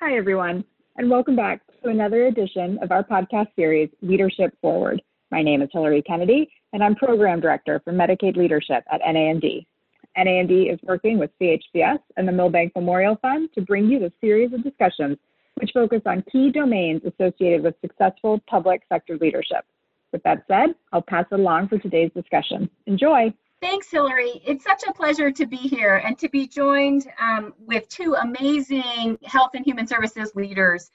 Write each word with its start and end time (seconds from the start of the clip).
Hi, 0.00 0.16
everyone, 0.16 0.64
and 0.96 1.10
welcome 1.10 1.34
back 1.34 1.60
to 1.82 1.88
another 1.88 2.26
edition 2.26 2.78
of 2.82 2.92
our 2.92 3.02
podcast 3.02 3.48
series, 3.56 3.90
Leadership 4.00 4.54
Forward. 4.62 5.02
My 5.32 5.42
name 5.42 5.60
is 5.60 5.70
Hillary 5.72 6.02
Kennedy, 6.02 6.48
and 6.72 6.84
I'm 6.84 6.94
Program 6.94 7.40
Director 7.40 7.80
for 7.82 7.92
Medicaid 7.92 8.36
Leadership 8.36 8.84
at 8.92 9.00
NAMD. 9.02 9.66
NAMD 10.16 10.72
is 10.72 10.78
working 10.84 11.18
with 11.18 11.32
CHCS 11.42 11.98
and 12.16 12.28
the 12.28 12.32
Milbank 12.32 12.76
Memorial 12.76 13.18
Fund 13.20 13.48
to 13.56 13.60
bring 13.60 13.86
you 13.86 14.04
a 14.04 14.12
series 14.20 14.52
of 14.52 14.62
discussions 14.62 15.18
which 15.56 15.72
focus 15.74 16.02
on 16.06 16.22
key 16.30 16.52
domains 16.52 17.02
associated 17.04 17.64
with 17.64 17.74
successful 17.80 18.40
public 18.48 18.82
sector 18.88 19.18
leadership. 19.20 19.64
With 20.12 20.22
that 20.22 20.44
said, 20.46 20.76
I'll 20.92 21.02
pass 21.02 21.26
it 21.32 21.40
along 21.40 21.70
for 21.70 21.78
today's 21.78 22.12
discussion. 22.14 22.70
Enjoy. 22.86 23.34
Thanks, 23.60 23.90
Hillary. 23.90 24.40
It's 24.46 24.62
such 24.62 24.84
a 24.86 24.92
pleasure 24.92 25.32
to 25.32 25.46
be 25.46 25.56
here 25.56 25.96
and 25.96 26.16
to 26.20 26.28
be 26.28 26.46
joined 26.46 27.10
um, 27.20 27.54
with 27.58 27.88
two 27.88 28.14
amazing 28.14 29.18
health 29.24 29.50
and 29.54 29.64
human 29.64 29.88
services 29.88 30.30
leaders. 30.36 30.90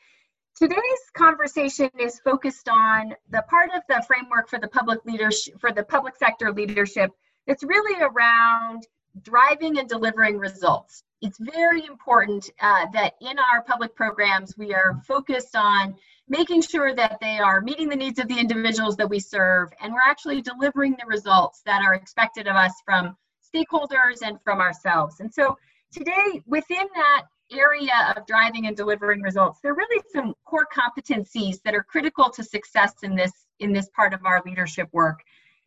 Today's 0.56 0.80
conversation 1.14 1.90
is 2.00 2.22
focused 2.22 2.70
on 2.70 3.16
the 3.30 3.42
part 3.50 3.72
of 3.76 3.82
the 3.90 4.02
framework 4.08 4.50
for 4.50 4.60
the 4.60 4.68
public 4.70 5.04
leadership 5.04 5.60
for 5.60 5.74
the 5.74 5.84
public 5.84 6.16
sector 6.16 6.54
leadership 6.54 7.12
that's 7.48 7.64
really 7.64 8.02
around 8.02 8.88
driving 9.22 9.78
and 9.80 9.90
delivering 9.90 10.38
results. 10.38 11.04
It's 11.24 11.40
very 11.40 11.86
important 11.86 12.50
uh, 12.60 12.88
that 12.92 13.14
in 13.22 13.40
our 13.40 13.64
public 13.64 13.96
programs 13.96 14.58
we 14.58 14.74
are 14.74 15.02
focused 15.08 15.56
on 15.56 15.96
making 16.28 16.64
sure 16.64 16.94
that 16.94 17.18
they 17.22 17.40
are 17.40 17.62
meeting 17.62 17.88
the 17.88 17.96
needs 17.96 18.20
of 18.20 18.28
the 18.28 18.38
individuals 18.38 18.98
that 18.98 19.10
we 19.10 19.22
serve 19.22 19.70
and 19.80 19.94
we're 19.94 20.02
actually 20.06 20.42
delivering 20.42 20.98
the 21.00 21.06
results 21.08 21.62
that 21.66 21.82
are 21.82 21.94
expected 21.94 22.46
of 22.46 22.58
us 22.58 22.74
from 22.84 23.16
stakeholders 23.56 24.22
and 24.22 24.38
from 24.44 24.60
ourselves. 24.60 25.22
And 25.22 25.34
so 25.34 25.58
today, 25.94 26.42
within 26.46 26.88
that 26.94 27.24
area 27.54 28.14
of 28.18 28.28
driving 28.28 28.68
and 28.68 28.76
delivering 28.76 29.22
results, 29.22 29.62
there 29.62 29.72
are 29.72 29.76
really 29.76 30.04
some 30.12 30.34
core 30.44 30.68
competencies 30.76 31.62
that 31.64 31.74
are 31.74 31.84
critical 31.84 32.32
to 32.32 32.44
success 32.44 32.96
in 33.02 33.16
this 33.16 33.32
in 33.62 33.72
this 33.72 33.88
part 33.96 34.14
of 34.14 34.26
our 34.26 34.44
leadership 34.46 34.90
work. 34.92 35.22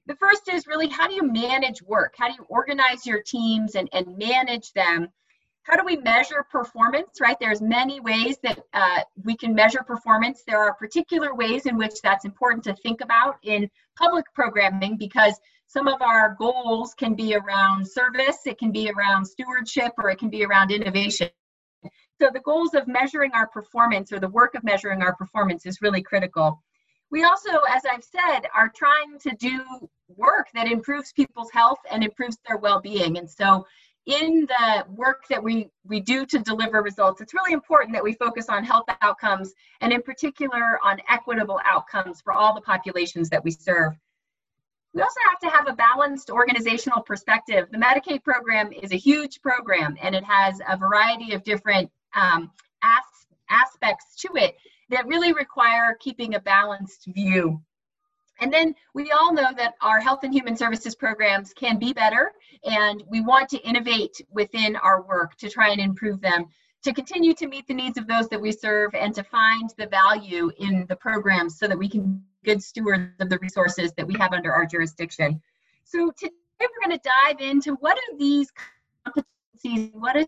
The 0.05 0.17
first 0.17 0.51
is 0.53 0.67
really 0.67 0.89
how 0.89 1.09
do 1.09 1.15
you 1.15 1.33
manage 1.33 1.81
work? 1.81 2.15
How 2.19 2.29
do 2.29 2.35
you 2.35 2.45
organize 2.51 3.07
your 3.07 3.23
teams 3.23 3.75
and, 3.75 3.89
and 3.95 4.19
manage 4.19 4.75
them 4.75 5.09
how 5.67 5.77
do 5.77 5.85
we 5.85 5.97
measure 5.97 6.45
performance 6.51 7.21
right? 7.21 7.37
There's 7.41 7.61
many 7.61 7.99
ways 8.01 8.39
that 8.43 8.61
uh, 8.73 9.01
we 9.25 9.37
can 9.37 9.55
measure 9.55 9.83
performance. 9.83 10.43
There 10.47 10.61
are 10.61 10.75
particular 10.75 11.35
ways 11.35 11.67
in 11.67 11.77
which 11.77 12.01
that's 12.03 12.25
important 12.25 12.63
to 12.65 12.75
think 12.75 13.01
about 13.01 13.39
in 13.43 13.69
public 13.99 14.27
programming 14.33 14.97
because 14.97 15.39
some 15.67 15.89
of 15.89 16.01
our 16.01 16.37
goals 16.39 16.95
can 16.95 17.15
be 17.15 17.35
around 17.35 17.87
service 17.87 18.47
it 18.47 18.59
can 18.59 18.71
be 18.71 18.91
around 18.91 19.25
stewardship 19.25 19.93
or 19.99 20.11
it 20.11 20.19
can 20.19 20.31
be 20.31 20.45
around 20.45 20.71
innovation. 20.71 21.29
So 22.21 22.31
the 22.33 22.41
goals 22.41 22.75
of 22.75 22.87
measuring 22.87 23.33
our 23.33 23.49
performance 23.49 24.13
or 24.13 24.21
the 24.21 24.29
work 24.29 24.55
of 24.55 24.63
measuring 24.63 25.03
our 25.03 25.17
performance 25.17 25.67
is 25.67 25.83
really 25.83 26.03
critical. 26.03 26.63
We 27.11 27.25
also 27.25 27.51
as 27.69 27.83
i've 27.91 28.05
said 28.05 28.43
are 28.55 28.71
trying 28.75 29.19
to 29.21 29.31
do 29.37 29.65
work 30.17 30.47
that 30.55 30.71
improves 30.71 31.13
people's 31.13 31.51
health 31.51 31.79
and 31.91 32.05
improves 32.05 32.39
their 32.47 32.59
well-being. 32.59 33.19
And 33.19 33.29
so 33.29 33.67
in 34.07 34.47
the 34.47 34.85
work 34.95 35.25
that 35.29 35.43
we, 35.43 35.69
we 35.85 36.01
do 36.01 36.25
to 36.27 36.39
deliver 36.39 36.81
results, 36.81 37.21
it's 37.21 37.35
really 37.35 37.53
important 37.53 37.93
that 37.93 38.03
we 38.03 38.13
focus 38.15 38.49
on 38.49 38.65
health 38.65 38.87
outcomes 39.03 39.53
and 39.81 39.93
in 39.93 40.01
particular 40.01 40.79
on 40.85 40.99
equitable 41.09 41.61
outcomes 41.65 42.21
for 42.21 42.33
all 42.33 42.55
the 42.55 42.61
populations 42.61 43.29
that 43.31 43.43
we 43.43 43.51
serve. 43.51 43.93
We 44.95 45.03
also 45.03 45.21
have 45.29 45.41
to 45.41 45.57
have 45.57 45.69
a 45.69 45.75
balanced 45.75 46.31
organizational 46.31 47.03
perspective. 47.03 47.67
The 47.71 47.79
Medicaid 47.79 48.23
program 48.23 48.73
is 48.73 48.93
a 48.93 48.97
huge 48.97 49.43
program 49.43 49.97
and 50.01 50.15
it 50.15 50.25
has 50.25 50.61
a 50.67 50.77
variety 50.77 51.33
of 51.33 51.43
different 51.43 51.91
um, 52.15 52.51
as- 52.83 53.27
aspects 53.51 54.17
to 54.23 54.29
it 54.37 54.57
that 54.89 55.07
really 55.07 55.33
require 55.33 55.97
keeping 56.01 56.35
a 56.35 56.41
balanced 56.41 57.07
view 57.07 57.61
and 58.41 58.53
then 58.53 58.75
we 58.95 59.11
all 59.13 59.33
know 59.33 59.51
that 59.57 59.75
our 59.81 60.01
health 60.01 60.21
and 60.23 60.33
human 60.33 60.57
services 60.57 60.95
programs 60.95 61.53
can 61.55 61.79
be 61.79 61.93
better, 61.93 62.33
and 62.65 63.03
we 63.09 63.21
want 63.21 63.49
to 63.51 63.59
innovate 63.59 64.21
within 64.31 64.77
our 64.77 65.03
work 65.03 65.37
to 65.37 65.49
try 65.49 65.71
and 65.71 65.81
improve 65.81 66.21
them, 66.21 66.47
to 66.83 66.93
continue 66.93 67.35
to 67.35 67.47
meet 67.47 67.67
the 67.67 67.75
needs 67.75 67.99
of 67.99 68.07
those 68.07 68.29
that 68.29 68.41
we 68.41 68.53
serve, 68.53 68.95
and 68.95 69.15
to 69.15 69.23
find 69.25 69.71
the 69.79 69.87
value 69.87 70.51
in 70.59 70.87
the 70.89 70.97
programs 70.97 71.59
so 71.59 71.67
that 71.67 71.79
we 71.79 71.89
can 71.89 72.17
be 72.17 72.21
good 72.45 72.63
stewards 72.63 73.11
of 73.19 73.29
the 73.29 73.39
resources 73.41 73.93
that 73.97 74.07
we 74.07 74.15
have 74.15 74.33
under 74.33 74.53
our 74.53 74.65
jurisdiction. 74.65 75.43
So 75.83 76.13
today 76.17 76.33
we're 76.61 76.89
going 76.89 76.99
to 76.99 77.11
dive 77.25 77.41
into 77.41 77.75
what 77.81 77.97
are 77.99 78.17
these 78.19 78.53
competencies, 79.05 79.93
what 79.95 80.17
is 80.17 80.27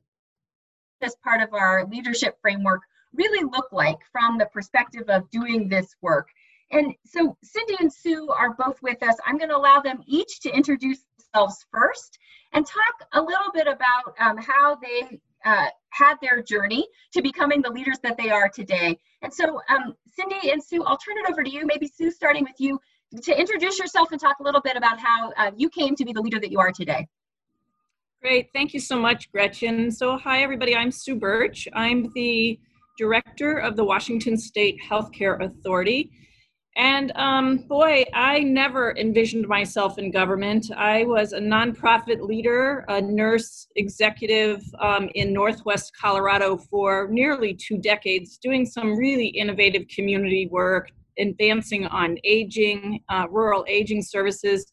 this 1.01 1.15
part 1.23 1.41
of 1.41 1.55
our 1.55 1.87
leadership 1.87 2.37
framework 2.43 2.81
really 3.15 3.45
look 3.45 3.69
like 3.73 3.99
from 4.11 4.37
the 4.37 4.47
perspective 4.47 5.05
of 5.09 5.31
doing 5.31 5.69
this 5.69 5.95
work 6.03 6.29
and 6.71 6.95
so 7.05 7.37
Cindy 7.43 7.77
and 7.81 7.93
Sue 7.93 8.29
are 8.31 8.55
both 8.55 8.81
with 8.83 9.03
us. 9.03 9.17
I'm 9.27 9.39
going 9.39 9.49
to 9.51 9.57
allow 9.57 9.81
them 9.81 10.03
each 10.07 10.41
to 10.41 10.51
introduce 10.51 11.01
themselves 11.19 11.65
first 11.73 12.19
and 12.53 12.67
talk 12.67 13.09
a 13.13 13.21
little 13.21 13.51
bit 13.53 13.67
about 13.67 14.15
um, 14.19 14.37
how 14.37 14.77
they 14.77 15.21
uh, 15.45 15.67
had 15.91 16.17
their 16.21 16.43
journey 16.43 16.87
to 17.13 17.23
becoming 17.23 17.63
the 17.63 17.71
leaders 17.71 17.99
that 18.03 18.17
they 18.17 18.31
are 18.31 18.49
today. 18.49 18.99
And 19.23 19.33
so, 19.33 19.61
um, 19.69 19.95
Cindy 20.07 20.51
and 20.51 20.63
Sue, 20.63 20.85
I'll 20.85 20.99
turn 20.99 21.17
it 21.19 21.31
over 21.31 21.43
to 21.43 21.51
you. 21.51 21.65
Maybe 21.65 21.87
Sue, 21.87 22.11
starting 22.11 22.45
with 22.45 22.59
you, 22.59 22.79
to 23.23 23.39
introduce 23.39 23.79
yourself 23.79 24.13
and 24.13 24.21
talk 24.21 24.37
a 24.41 24.43
little 24.43 24.61
bit 24.61 24.77
about 24.77 24.99
how 24.99 25.33
uh, 25.37 25.51
you 25.57 25.71
came 25.71 25.95
to 25.97 26.05
be 26.05 26.13
the 26.13 26.21
leader 26.21 26.39
that 26.39 26.51
you 26.51 26.59
are 26.59 26.73
today. 26.73 27.07
Great. 28.21 28.49
Thank 28.53 28.75
you 28.75 28.81
so 28.81 28.99
much, 28.99 29.31
Gretchen. 29.31 29.91
So, 29.91 30.19
hi, 30.19 30.43
everybody. 30.43 30.75
I'm 30.75 30.91
Sue 30.91 31.15
Birch. 31.15 31.69
I'm 31.73 32.11
the 32.15 32.59
director 32.99 33.59
of 33.59 33.77
the 33.77 33.85
Washington 33.85 34.37
State 34.37 34.79
Healthcare 34.87 35.43
Authority. 35.43 36.11
And 36.79 37.11
um, 37.17 37.57
boy, 37.67 38.05
I 38.15 38.39
never 38.39 38.97
envisioned 38.97 39.49
myself 39.49 39.99
in 39.99 40.13
government. 40.13 40.71
I 40.77 41.03
was 41.07 41.33
a 41.33 41.41
nonprofit 41.41 42.21
leader, 42.21 42.85
a 42.87 43.01
nurse 43.01 43.67
executive 43.75 44.63
um, 44.81 45.11
in 45.17 45.33
Northwest 45.33 45.91
Colorado 46.01 46.57
for 46.57 47.09
nearly 47.11 47.53
two 47.53 47.79
decades, 47.79 48.39
doing 48.39 48.65
some 48.65 48.97
really 48.97 49.27
innovative 49.27 49.89
community 49.89 50.47
work, 50.53 50.91
advancing 51.19 51.85
on 51.87 52.17
aging, 52.23 53.01
uh, 53.09 53.27
rural 53.29 53.65
aging 53.67 54.01
services, 54.01 54.71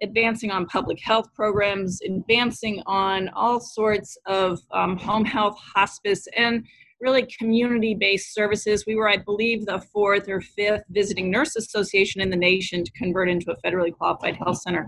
advancing 0.00 0.52
on 0.52 0.64
public 0.66 1.00
health 1.02 1.26
programs, 1.34 2.00
advancing 2.02 2.80
on 2.86 3.28
all 3.30 3.58
sorts 3.58 4.16
of 4.26 4.60
um, 4.70 4.96
home 4.96 5.24
health, 5.24 5.58
hospice, 5.74 6.28
and 6.36 6.64
really 7.02 7.26
community 7.38 7.94
based 7.94 8.32
services. 8.32 8.84
We 8.86 8.94
were, 8.94 9.08
I 9.08 9.16
believe, 9.16 9.66
the 9.66 9.80
fourth 9.92 10.28
or 10.28 10.40
fifth 10.40 10.84
visiting 10.88 11.30
nurse 11.30 11.56
association 11.56 12.22
in 12.22 12.30
the 12.30 12.36
nation 12.36 12.84
to 12.84 12.92
convert 12.92 13.28
into 13.28 13.50
a 13.50 13.56
federally 13.60 13.92
qualified 13.92 14.36
health 14.36 14.58
center. 14.58 14.86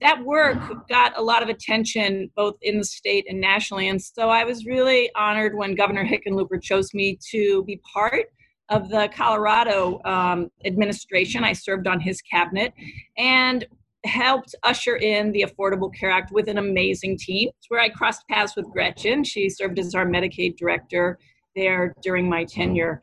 That 0.00 0.22
work 0.24 0.58
got 0.88 1.18
a 1.18 1.22
lot 1.22 1.42
of 1.42 1.48
attention 1.48 2.30
both 2.36 2.56
in 2.62 2.78
the 2.78 2.84
state 2.84 3.24
and 3.28 3.40
nationally. 3.40 3.88
And 3.88 4.00
so 4.00 4.28
I 4.28 4.44
was 4.44 4.66
really 4.66 5.10
honored 5.16 5.56
when 5.56 5.74
Governor 5.74 6.04
Hickenlooper 6.04 6.62
chose 6.62 6.92
me 6.92 7.18
to 7.30 7.64
be 7.64 7.80
part 7.92 8.26
of 8.68 8.90
the 8.90 9.08
Colorado 9.14 10.00
um, 10.04 10.50
administration. 10.66 11.42
I 11.42 11.54
served 11.54 11.86
on 11.86 12.00
his 12.00 12.20
cabinet 12.20 12.74
and 13.16 13.66
helped 14.04 14.54
usher 14.62 14.96
in 14.96 15.32
the 15.32 15.46
Affordable 15.48 15.92
Care 15.92 16.10
Act 16.10 16.30
with 16.30 16.48
an 16.48 16.58
amazing 16.58 17.18
team. 17.18 17.48
It's 17.58 17.70
where 17.70 17.80
I 17.80 17.88
crossed 17.88 18.28
paths 18.28 18.54
with 18.54 18.70
Gretchen. 18.70 19.24
She 19.24 19.48
served 19.48 19.78
as 19.78 19.94
our 19.94 20.06
Medicaid 20.06 20.56
director 20.56 21.18
there 21.54 21.94
during 22.02 22.28
my 22.28 22.44
tenure. 22.44 23.02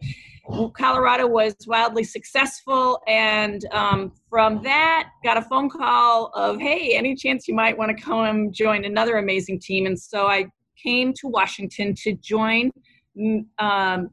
Colorado 0.78 1.26
was 1.26 1.56
wildly 1.66 2.04
successful, 2.04 3.02
and 3.08 3.66
um, 3.72 4.12
from 4.30 4.62
that, 4.62 5.10
got 5.24 5.38
a 5.38 5.42
phone 5.42 5.70
call 5.70 6.28
of, 6.36 6.60
"Hey, 6.60 6.96
any 6.96 7.16
chance 7.16 7.48
you 7.48 7.56
might 7.56 7.76
want 7.76 7.96
to 7.96 8.04
come 8.04 8.52
join 8.52 8.86
another 8.86 9.18
amazing 9.18 9.60
team?" 9.60 9.88
And 9.88 10.00
so 10.00 10.28
I 10.28 10.46
came 10.82 11.14
to 11.14 11.28
Washington 11.28 11.96
to 11.96 12.14
join 12.14 12.70
mm, 13.18 13.46
um, 13.58 14.10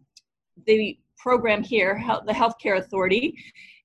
the 0.67 0.99
program 1.19 1.63
here, 1.63 2.03
the 2.27 2.33
Healthcare 2.33 2.79
Authority. 2.79 3.37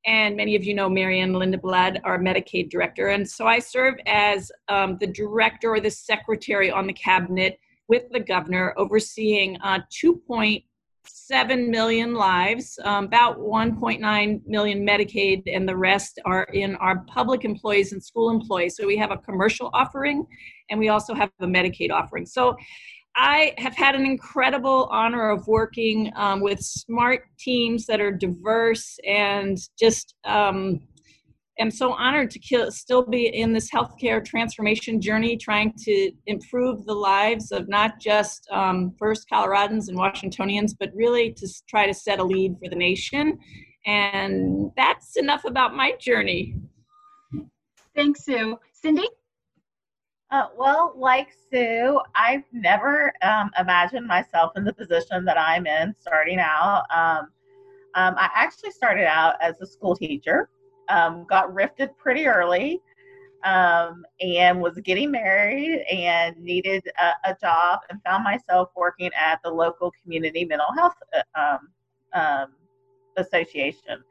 And 0.05 0.37
many 0.37 0.55
of 0.55 0.63
you 0.63 0.73
know 0.73 0.89
MaryAnne 0.89 1.31
Lindeblad, 1.31 1.99
our 2.05 2.17
Medicaid 2.17 2.69
director. 2.69 3.09
And 3.09 3.29
so 3.29 3.45
I 3.45 3.59
serve 3.59 3.95
as 4.05 4.49
um, 4.69 4.97
the 4.99 5.07
director 5.07 5.73
or 5.73 5.81
the 5.81 5.91
secretary 5.91 6.71
on 6.71 6.87
the 6.87 6.93
cabinet 6.93 7.59
with 7.87 8.09
the 8.11 8.19
governor 8.19 8.73
overseeing 8.77 9.57
uh, 9.61 9.79
2.7 9.91 11.69
million 11.69 12.13
lives, 12.13 12.77
um, 12.83 13.05
about 13.05 13.39
1.9 13.39 14.41
million 14.45 14.85
Medicaid, 14.85 15.43
and 15.47 15.67
the 15.67 15.75
rest 15.75 16.19
are 16.25 16.43
in 16.53 16.75
our 16.77 17.05
public 17.05 17.45
employees 17.45 17.93
and 17.93 18.03
school 18.03 18.29
employees. 18.29 18.75
So 18.75 18.85
we 18.85 18.97
have 18.97 19.11
a 19.11 19.17
commercial 19.17 19.69
offering 19.73 20.25
and 20.69 20.79
we 20.79 20.89
also 20.89 21.13
have 21.13 21.31
a 21.39 21.45
Medicaid 21.45 21.91
offering. 21.91 22.25
So 22.25 22.55
I 23.15 23.55
have 23.57 23.75
had 23.75 23.95
an 23.95 24.05
incredible 24.05 24.87
honor 24.91 25.31
of 25.31 25.47
working 25.47 26.11
um, 26.15 26.39
with 26.39 26.59
smart 26.59 27.23
teams 27.39 27.87
that 27.87 27.99
are 27.99 28.11
diverse 28.11 28.99
and 29.07 29.57
just 29.79 30.13
um, 30.23 30.81
am 31.59 31.71
so 31.71 31.93
honored 31.93 32.31
to 32.31 32.39
kill, 32.39 32.71
still 32.71 33.03
be 33.03 33.27
in 33.27 33.53
this 33.53 33.69
healthcare 33.71 34.23
transformation 34.23 35.01
journey, 35.01 35.37
trying 35.37 35.73
to 35.85 36.11
improve 36.27 36.85
the 36.85 36.93
lives 36.93 37.51
of 37.51 37.67
not 37.67 37.99
just 37.99 38.47
um, 38.51 38.93
first 38.97 39.27
Coloradans 39.31 39.87
and 39.87 39.97
Washingtonians, 39.97 40.73
but 40.73 40.89
really 40.93 41.33
to 41.33 41.47
try 41.67 41.87
to 41.87 41.93
set 41.93 42.19
a 42.19 42.23
lead 42.23 42.55
for 42.59 42.69
the 42.69 42.75
nation. 42.75 43.37
And 43.85 44.71
that's 44.75 45.15
enough 45.15 45.45
about 45.45 45.75
my 45.75 45.93
journey. 45.99 46.55
Thanks, 47.95 48.25
Sue. 48.25 48.57
Cindy? 48.73 49.07
Uh, 50.29 50.47
well, 50.57 50.93
like 50.97 51.29
Sue, 51.51 51.99
I've 52.13 52.43
never 52.51 53.13
um, 53.21 53.49
imagined 53.57 54.05
myself 54.05 54.51
in 54.57 54.65
the 54.65 54.73
position 54.73 55.23
that 55.25 55.37
I'm 55.39 55.65
in 55.65 55.95
starting 55.99 56.37
out. 56.39 56.83
Um, 56.93 57.29
um, 57.95 58.13
I 58.17 58.29
actually 58.35 58.71
started 58.71 59.05
out 59.05 59.35
as 59.41 59.55
a 59.61 59.65
school 59.65 59.95
teacher, 59.95 60.49
um, 60.89 61.25
got 61.29 61.53
rifted 61.53 61.97
pretty 61.97 62.27
early, 62.27 62.81
um, 63.43 64.05
and 64.19 64.61
was 64.61 64.77
getting 64.79 65.11
married 65.11 65.85
and 65.91 66.35
needed 66.37 66.83
a, 66.99 67.29
a, 67.29 67.37
job 67.39 67.79
and 67.89 68.01
found 68.03 68.23
myself 68.23 68.69
working 68.75 69.11
at 69.15 69.39
the 69.43 69.49
local 69.49 69.91
community 70.01 70.43
mental 70.43 70.73
health 70.75 70.95
uh, 71.35 71.57
um, 72.13 72.47
association. 73.17 74.03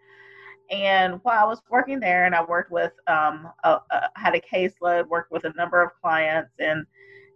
And 0.70 1.20
while 1.22 1.44
I 1.44 1.46
was 1.46 1.60
working 1.70 2.00
there, 2.00 2.24
and 2.26 2.34
I 2.34 2.44
worked 2.44 2.72
with, 2.72 2.92
um, 3.06 3.48
a, 3.64 3.78
a, 3.90 4.10
had 4.16 4.34
a 4.34 4.40
caseload, 4.40 5.08
worked 5.08 5.30
with 5.30 5.44
a 5.44 5.52
number 5.56 5.82
of 5.82 5.90
clients, 6.00 6.52
and 6.58 6.86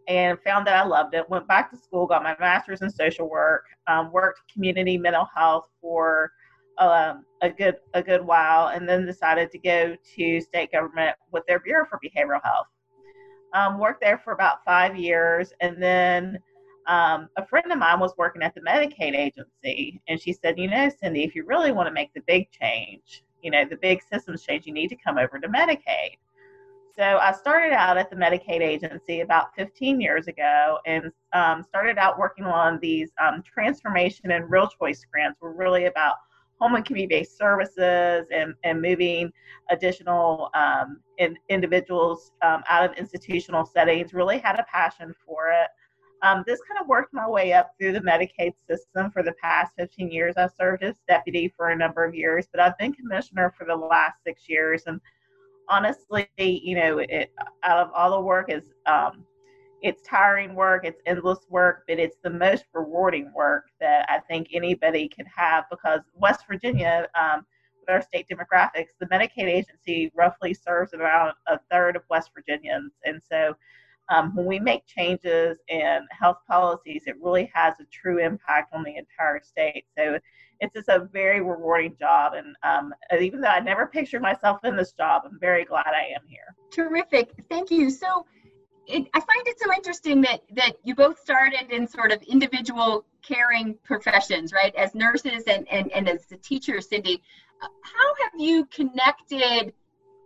and 0.08 0.38
found 0.40 0.66
that 0.66 0.74
I 0.74 0.84
loved 0.84 1.14
it. 1.14 1.28
Went 1.30 1.46
back 1.46 1.70
to 1.70 1.76
school, 1.76 2.06
got 2.06 2.24
my 2.24 2.36
master's 2.40 2.82
in 2.82 2.90
social 2.90 3.28
work, 3.28 3.66
um, 3.86 4.10
worked 4.10 4.40
community 4.52 4.98
mental 4.98 5.28
health 5.34 5.68
for 5.80 6.32
um, 6.80 7.24
a 7.42 7.50
good 7.50 7.76
a 7.94 8.02
good 8.02 8.24
while, 8.24 8.68
and 8.68 8.88
then 8.88 9.06
decided 9.06 9.50
to 9.52 9.58
go 9.58 9.94
to 10.16 10.40
state 10.40 10.72
government 10.72 11.16
with 11.30 11.44
their 11.46 11.60
Bureau 11.60 11.86
for 11.88 12.00
Behavioral 12.04 12.42
Health. 12.42 12.66
Um, 13.52 13.78
worked 13.78 14.00
there 14.00 14.18
for 14.18 14.32
about 14.32 14.64
five 14.64 14.96
years, 14.96 15.52
and 15.60 15.82
then 15.82 16.38
um, 16.86 17.28
a 17.36 17.46
friend 17.46 17.70
of 17.70 17.78
mine 17.78 18.00
was 18.00 18.14
working 18.16 18.42
at 18.42 18.54
the 18.54 18.60
Medicaid 18.62 19.14
agency, 19.14 20.00
and 20.08 20.20
she 20.20 20.32
said, 20.32 20.58
"You 20.58 20.68
know, 20.68 20.88
Cindy, 20.88 21.24
if 21.24 21.34
you 21.34 21.44
really 21.44 21.72
want 21.72 21.86
to 21.86 21.92
make 21.92 22.12
the 22.14 22.22
big 22.26 22.50
change, 22.50 23.22
you 23.42 23.50
know, 23.50 23.64
the 23.64 23.76
big 23.76 24.00
systems 24.02 24.42
change, 24.42 24.66
you 24.66 24.72
need 24.72 24.88
to 24.88 24.96
come 24.96 25.18
over 25.18 25.38
to 25.38 25.48
Medicaid." 25.48 26.16
So 26.96 27.18
I 27.18 27.32
started 27.32 27.72
out 27.72 27.96
at 27.96 28.10
the 28.10 28.16
Medicaid 28.16 28.60
agency 28.60 29.20
about 29.20 29.54
15 29.56 30.00
years 30.00 30.28
ago, 30.28 30.78
and 30.86 31.12
um, 31.32 31.62
started 31.62 31.98
out 31.98 32.18
working 32.18 32.44
on 32.44 32.78
these 32.80 33.10
um, 33.22 33.42
transformation 33.42 34.30
and 34.30 34.50
real 34.50 34.68
choice 34.68 35.04
grants. 35.10 35.40
Were 35.40 35.52
really 35.52 35.86
about 35.86 36.16
home 36.60 36.74
and 36.74 36.84
community-based 36.84 37.36
services 37.36 38.26
and, 38.30 38.54
and 38.64 38.80
moving 38.80 39.32
additional 39.70 40.50
um, 40.54 41.00
in, 41.18 41.36
individuals 41.48 42.32
um, 42.42 42.62
out 42.68 42.88
of 42.88 42.96
institutional 42.96 43.64
settings. 43.64 44.12
Really 44.12 44.38
had 44.38 44.58
a 44.58 44.64
passion 44.64 45.14
for 45.26 45.50
it. 45.50 45.68
Um, 46.22 46.44
this 46.46 46.60
kind 46.68 46.78
of 46.80 46.86
worked 46.86 47.14
my 47.14 47.26
way 47.26 47.54
up 47.54 47.72
through 47.78 47.92
the 47.92 48.00
Medicaid 48.00 48.52
system 48.68 49.10
for 49.10 49.22
the 49.22 49.32
past 49.42 49.72
15 49.78 50.10
years. 50.10 50.34
I 50.36 50.48
served 50.48 50.82
as 50.82 50.96
deputy 51.08 51.52
for 51.56 51.70
a 51.70 51.76
number 51.76 52.04
of 52.04 52.14
years, 52.14 52.46
but 52.52 52.60
I've 52.60 52.76
been 52.76 52.92
commissioner 52.92 53.54
for 53.56 53.64
the 53.64 53.74
last 53.74 54.22
six 54.26 54.46
years. 54.46 54.82
And 54.86 55.00
honestly, 55.70 56.28
you 56.36 56.76
know, 56.76 56.98
it, 56.98 57.32
out 57.62 57.78
of 57.78 57.90
all 57.94 58.10
the 58.10 58.20
work 58.20 58.50
is 58.50 58.64
um, 58.84 59.24
it's 59.82 60.02
tiring 60.02 60.54
work, 60.54 60.84
it's 60.84 61.00
endless 61.06 61.40
work, 61.48 61.84
but 61.88 61.98
it's 61.98 62.16
the 62.22 62.30
most 62.30 62.64
rewarding 62.74 63.32
work 63.34 63.70
that 63.80 64.06
I 64.08 64.18
think 64.18 64.48
anybody 64.52 65.08
can 65.08 65.26
have 65.26 65.64
because 65.70 66.00
West 66.14 66.44
Virginia, 66.48 67.08
um, 67.18 67.46
with 67.80 67.88
our 67.88 68.02
state 68.02 68.26
demographics, 68.30 68.90
the 68.98 69.06
Medicaid 69.06 69.48
agency 69.48 70.12
roughly 70.14 70.54
serves 70.54 70.92
about 70.92 71.34
a 71.46 71.58
third 71.70 71.96
of 71.96 72.02
West 72.10 72.30
Virginians. 72.34 72.92
And 73.04 73.20
so 73.28 73.56
um, 74.10 74.34
when 74.34 74.46
we 74.46 74.58
make 74.58 74.86
changes 74.86 75.58
in 75.68 76.00
health 76.10 76.38
policies, 76.48 77.04
it 77.06 77.16
really 77.22 77.50
has 77.54 77.74
a 77.80 77.84
true 77.84 78.18
impact 78.18 78.74
on 78.74 78.82
the 78.82 78.96
entire 78.96 79.40
state. 79.42 79.84
So 79.96 80.18
it's 80.60 80.74
just 80.74 80.88
a 80.88 81.08
very 81.12 81.40
rewarding 81.40 81.96
job. 81.98 82.34
And 82.34 82.54
um, 82.62 82.92
even 83.18 83.40
though 83.40 83.48
I 83.48 83.60
never 83.60 83.86
pictured 83.86 84.20
myself 84.20 84.58
in 84.64 84.76
this 84.76 84.92
job, 84.92 85.22
I'm 85.24 85.38
very 85.40 85.64
glad 85.64 85.86
I 85.86 86.12
am 86.14 86.22
here. 86.28 86.54
Terrific. 86.70 87.32
Thank 87.48 87.70
you. 87.70 87.88
So 87.88 88.26
it, 88.90 89.08
I 89.14 89.20
find 89.20 89.46
it 89.46 89.58
so 89.60 89.72
interesting 89.72 90.20
that, 90.22 90.40
that 90.54 90.72
you 90.84 90.94
both 90.94 91.18
started 91.20 91.70
in 91.70 91.86
sort 91.86 92.12
of 92.12 92.22
individual 92.22 93.04
caring 93.22 93.76
professions, 93.84 94.52
right? 94.52 94.74
As 94.74 94.94
nurses 94.94 95.44
and, 95.46 95.66
and, 95.70 95.90
and 95.92 96.08
as 96.08 96.30
a 96.32 96.36
teacher, 96.36 96.80
Cindy. 96.80 97.22
How 97.60 98.14
have 98.22 98.32
you 98.38 98.64
connected 98.66 99.72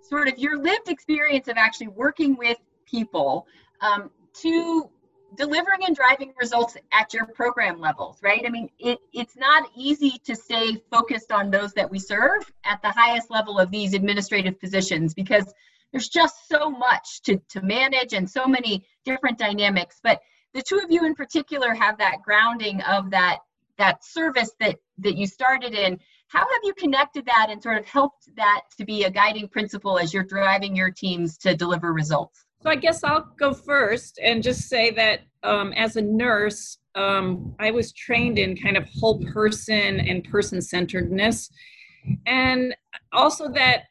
sort 0.03 0.29
of 0.29 0.39
your 0.39 0.59
lived 0.59 0.89
experience 0.89 1.49
of 1.49 1.57
actually 1.57 1.89
working 1.89 2.37
with 2.37 2.59
people 2.87 3.47
um, 3.81 4.11
to 4.35 4.89
delivering 5.37 5.85
and 5.87 5.97
driving 5.97 6.33
results 6.41 6.77
at 6.93 7.13
your 7.13 7.27
program 7.27 7.81
levels, 7.81 8.19
right? 8.23 8.43
I 8.47 8.51
mean, 8.51 8.69
it, 8.79 8.99
it's 9.13 9.37
not 9.37 9.69
easy 9.77 10.21
to 10.25 10.37
stay 10.37 10.81
focused 10.91 11.33
on 11.33 11.51
those 11.51 11.73
that 11.73 11.91
we 11.91 11.99
serve 11.99 12.51
at 12.65 12.81
the 12.83 12.91
highest 12.91 13.31
level 13.31 13.59
of 13.59 13.71
these 13.71 13.95
administrative 13.95 14.61
positions 14.61 15.13
because 15.13 15.53
there's 15.95 16.09
just 16.09 16.49
so 16.49 16.69
much 16.69 17.23
to, 17.23 17.41
to 17.51 17.63
manage 17.63 18.15
and 18.15 18.29
so 18.29 18.49
many 18.49 18.85
different 19.05 19.39
dynamics. 19.39 20.01
But 20.03 20.21
the 20.53 20.61
two 20.61 20.79
of 20.79 20.91
you 20.91 21.07
in 21.07 21.15
particular 21.15 21.73
have 21.73 21.99
that 21.99 22.17
grounding 22.25 22.81
of 22.83 23.11
that 23.13 23.39
that 23.79 24.05
service 24.05 24.51
that 24.59 24.77
that 24.99 25.17
you 25.17 25.29
started 25.29 25.73
in. 25.73 26.01
How 26.27 26.41
have 26.41 26.61
you 26.65 26.75
connected 26.75 27.25
that 27.27 27.47
and 27.49 27.63
sort 27.63 27.79
of 27.79 27.87
helped 27.87 28.29
that 28.35 28.63
to 28.77 28.85
be 28.85 29.05
a 29.05 29.11
guiding 29.11 29.47
principle 29.47 29.97
as 29.97 30.13
you're 30.13 30.25
driving 30.25 30.75
your 30.75 30.91
teams 30.91 31.39
to 31.39 31.55
deliver 31.55 31.93
results? 31.93 32.45
So 32.61 32.71
I 32.71 32.77
guess 32.77 33.05
I'll 33.05 33.33
go 33.39 33.55
first 33.55 34.19
and 34.21 34.43
just 34.43 34.69
say 34.69 34.91
that 34.93 35.21
um, 35.45 35.73
as 35.75 35.95
a 35.95 36.03
nurse, 36.03 36.79
um, 36.97 37.55
I 37.61 37.71
was 37.71 37.93
trained 37.93 38.37
in 38.41 38.57
kind 38.57 38.77
of 38.77 38.89
whole 38.99 39.23
person 39.27 40.01
and 40.01 40.25
person 40.25 40.61
centeredness. 40.61 41.51
And 42.27 42.75
also 43.13 43.49
that 43.53 43.85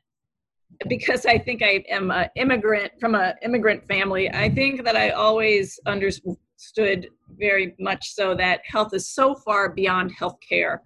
because 0.87 1.25
I 1.25 1.37
think 1.37 1.61
I 1.61 1.83
am 1.89 2.11
an 2.11 2.29
immigrant 2.35 2.93
from 2.99 3.15
an 3.15 3.33
immigrant 3.43 3.87
family, 3.87 4.29
I 4.29 4.49
think 4.49 4.83
that 4.83 4.95
I 4.95 5.11
always 5.11 5.79
understood 5.85 7.09
very 7.37 7.75
much 7.79 8.09
so 8.13 8.35
that 8.35 8.61
health 8.65 8.93
is 8.93 9.07
so 9.07 9.35
far 9.35 9.69
beyond 9.69 10.15
healthcare. 10.17 10.79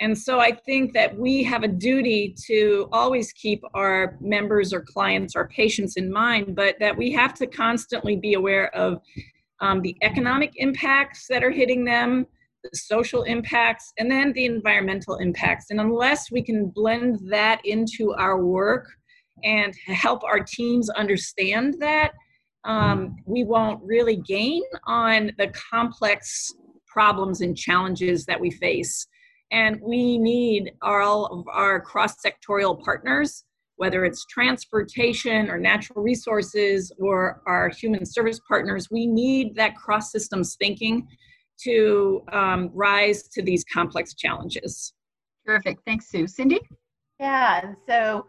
And 0.00 0.16
so 0.16 0.40
I 0.40 0.52
think 0.52 0.92
that 0.92 1.16
we 1.16 1.42
have 1.44 1.62
a 1.62 1.68
duty 1.68 2.34
to 2.46 2.86
always 2.92 3.32
keep 3.32 3.62
our 3.72 4.18
members 4.20 4.74
or 4.74 4.82
clients 4.82 5.34
or 5.34 5.48
patients 5.48 5.96
in 5.96 6.12
mind, 6.12 6.54
but 6.54 6.76
that 6.80 6.96
we 6.96 7.10
have 7.12 7.32
to 7.34 7.46
constantly 7.46 8.16
be 8.16 8.34
aware 8.34 8.74
of 8.74 9.00
um, 9.60 9.80
the 9.80 9.96
economic 10.02 10.52
impacts 10.56 11.26
that 11.28 11.42
are 11.42 11.50
hitting 11.50 11.82
them, 11.82 12.26
the 12.62 12.76
social 12.76 13.22
impacts, 13.22 13.94
and 13.96 14.10
then 14.10 14.34
the 14.34 14.44
environmental 14.44 15.16
impacts. 15.16 15.70
And 15.70 15.80
unless 15.80 16.30
we 16.30 16.42
can 16.42 16.66
blend 16.66 17.18
that 17.30 17.64
into 17.64 18.12
our 18.14 18.44
work 18.44 18.88
and 19.44 19.74
help 19.86 20.24
our 20.24 20.40
teams 20.40 20.88
understand 20.90 21.76
that, 21.80 22.12
um, 22.64 23.16
we 23.26 23.44
won't 23.44 23.82
really 23.82 24.16
gain 24.16 24.62
on 24.86 25.30
the 25.38 25.48
complex 25.70 26.52
problems 26.86 27.40
and 27.40 27.56
challenges 27.56 28.24
that 28.26 28.40
we 28.40 28.50
face. 28.50 29.06
And 29.52 29.80
we 29.80 30.18
need 30.18 30.72
all 30.82 31.26
of 31.26 31.46
our 31.52 31.80
cross 31.80 32.16
sectorial 32.24 32.82
partners, 32.82 33.44
whether 33.76 34.04
it's 34.04 34.24
transportation 34.26 35.48
or 35.48 35.58
natural 35.58 36.02
resources 36.02 36.90
or 36.98 37.42
our 37.46 37.68
human 37.68 38.04
service 38.04 38.40
partners, 38.48 38.88
we 38.90 39.06
need 39.06 39.54
that 39.54 39.76
cross 39.76 40.10
systems 40.10 40.56
thinking 40.58 41.06
to 41.62 42.22
um, 42.32 42.70
rise 42.74 43.28
to 43.28 43.42
these 43.42 43.64
complex 43.72 44.14
challenges. 44.14 44.92
Terrific. 45.46 45.78
Thanks, 45.86 46.08
Sue. 46.08 46.26
Cindy? 46.26 46.60
Yeah, 47.20 47.60
and 47.62 47.76
so 47.88 48.26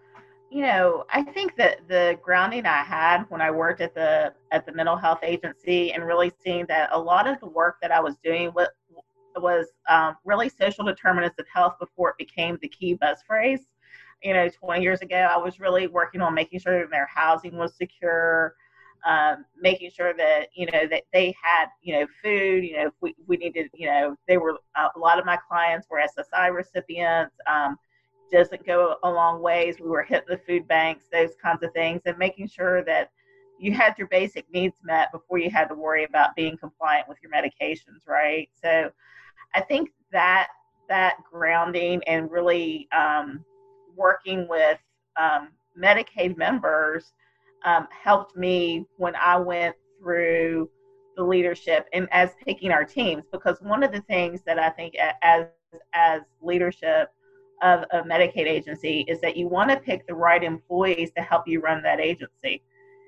you 0.49 0.61
know, 0.61 1.03
I 1.11 1.23
think 1.23 1.55
that 1.57 1.87
the 1.87 2.17
grounding 2.21 2.65
I 2.65 2.83
had 2.83 3.23
when 3.29 3.41
I 3.41 3.51
worked 3.51 3.81
at 3.81 3.93
the 3.93 4.33
at 4.51 4.65
the 4.65 4.71
mental 4.71 4.95
health 4.95 5.19
agency 5.21 5.91
and 5.91 6.05
really 6.05 6.31
seeing 6.43 6.65
that 6.67 6.89
a 6.93 6.99
lot 6.99 7.27
of 7.27 7.39
the 7.39 7.47
work 7.47 7.77
that 7.81 7.91
I 7.91 7.99
was 7.99 8.15
doing 8.23 8.51
was 8.53 8.69
was 9.35 9.67
um, 9.89 10.15
really 10.25 10.49
social 10.49 10.83
determinants 10.83 11.37
of 11.39 11.45
health 11.53 11.75
before 11.79 12.09
it 12.11 12.17
became 12.17 12.57
the 12.61 12.69
key 12.69 12.93
buzz 12.93 13.17
phrase. 13.27 13.67
You 14.23 14.33
know, 14.33 14.49
20 14.49 14.81
years 14.81 15.01
ago, 15.01 15.15
I 15.15 15.37
was 15.37 15.59
really 15.59 15.87
working 15.87 16.21
on 16.21 16.33
making 16.33 16.59
sure 16.59 16.79
that 16.79 16.89
their 16.89 17.07
housing 17.13 17.55
was 17.55 17.75
secure, 17.75 18.55
um, 19.05 19.45
making 19.61 19.91
sure 19.91 20.13
that 20.15 20.47
you 20.55 20.65
know 20.67 20.87
that 20.87 21.03
they 21.13 21.35
had 21.41 21.67
you 21.81 21.99
know 21.99 22.07
food. 22.23 22.63
You 22.63 22.77
know, 22.77 22.91
we 23.01 23.15
we 23.27 23.37
needed 23.37 23.69
you 23.73 23.87
know 23.87 24.15
they 24.27 24.37
were 24.37 24.57
uh, 24.75 24.89
a 24.95 24.99
lot 24.99 25.19
of 25.19 25.25
my 25.25 25.37
clients 25.47 25.87
were 25.89 26.01
SSI 26.01 26.53
recipients. 26.53 27.35
Um, 27.51 27.77
doesn't 28.31 28.65
go 28.65 28.95
a 29.03 29.09
long 29.09 29.41
ways. 29.41 29.79
We 29.79 29.87
were 29.87 30.03
hitting 30.03 30.27
the 30.29 30.39
food 30.45 30.67
banks, 30.67 31.05
those 31.11 31.31
kinds 31.41 31.63
of 31.63 31.73
things, 31.73 32.01
and 32.05 32.17
making 32.17 32.47
sure 32.47 32.83
that 32.85 33.11
you 33.59 33.73
had 33.73 33.97
your 33.97 34.07
basic 34.07 34.45
needs 34.53 34.77
met 34.83 35.11
before 35.11 35.39
you 35.39 35.49
had 35.49 35.67
to 35.69 35.75
worry 35.75 36.03
about 36.03 36.35
being 36.35 36.57
compliant 36.57 37.07
with 37.07 37.17
your 37.21 37.31
medications, 37.31 38.07
right? 38.07 38.49
So 38.61 38.91
I 39.55 39.61
think 39.61 39.89
that 40.11 40.49
that 40.89 41.15
grounding 41.29 42.01
and 42.07 42.31
really 42.31 42.87
um, 42.95 43.43
working 43.95 44.47
with 44.47 44.79
um, 45.17 45.49
Medicaid 45.77 46.37
members 46.37 47.13
um, 47.65 47.87
helped 47.91 48.35
me 48.35 48.85
when 48.97 49.15
I 49.15 49.37
went 49.37 49.75
through 49.99 50.69
the 51.15 51.23
leadership 51.23 51.87
and 51.93 52.07
as 52.11 52.29
picking 52.45 52.71
our 52.71 52.85
teams 52.85 53.23
because 53.31 53.59
one 53.61 53.81
of 53.83 53.91
the 53.91 54.01
things 54.01 54.41
that 54.45 54.59
I 54.59 54.69
think 54.69 54.95
as 55.23 55.45
as 55.93 56.21
leadership 56.41 57.09
of 57.61 57.83
a 57.91 58.03
Medicaid 58.03 58.47
agency 58.47 59.05
is 59.07 59.19
that 59.21 59.35
you 59.35 59.47
want 59.47 59.69
to 59.69 59.77
pick 59.77 60.05
the 60.07 60.13
right 60.13 60.43
employees 60.43 61.11
to 61.15 61.23
help 61.23 61.47
you 61.47 61.59
run 61.59 61.81
that 61.83 61.99
agency. 61.99 62.61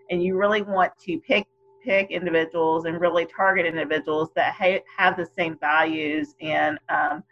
And 0.10 0.24
you 0.24 0.38
really 0.38 0.62
want 0.62 0.91
to 1.06 1.20
pick 1.20 1.48
pick 1.84 2.12
individuals 2.12 2.86
and 2.86 3.00
really 3.00 3.25
target 3.25 3.65
individuals 3.65 4.29
that 4.36 4.53
ha- 4.53 4.84
have 4.98 5.15
the 5.15 5.25
same 5.38 5.58
values 5.60 6.36
and 6.41 6.77
um, 6.89 7.24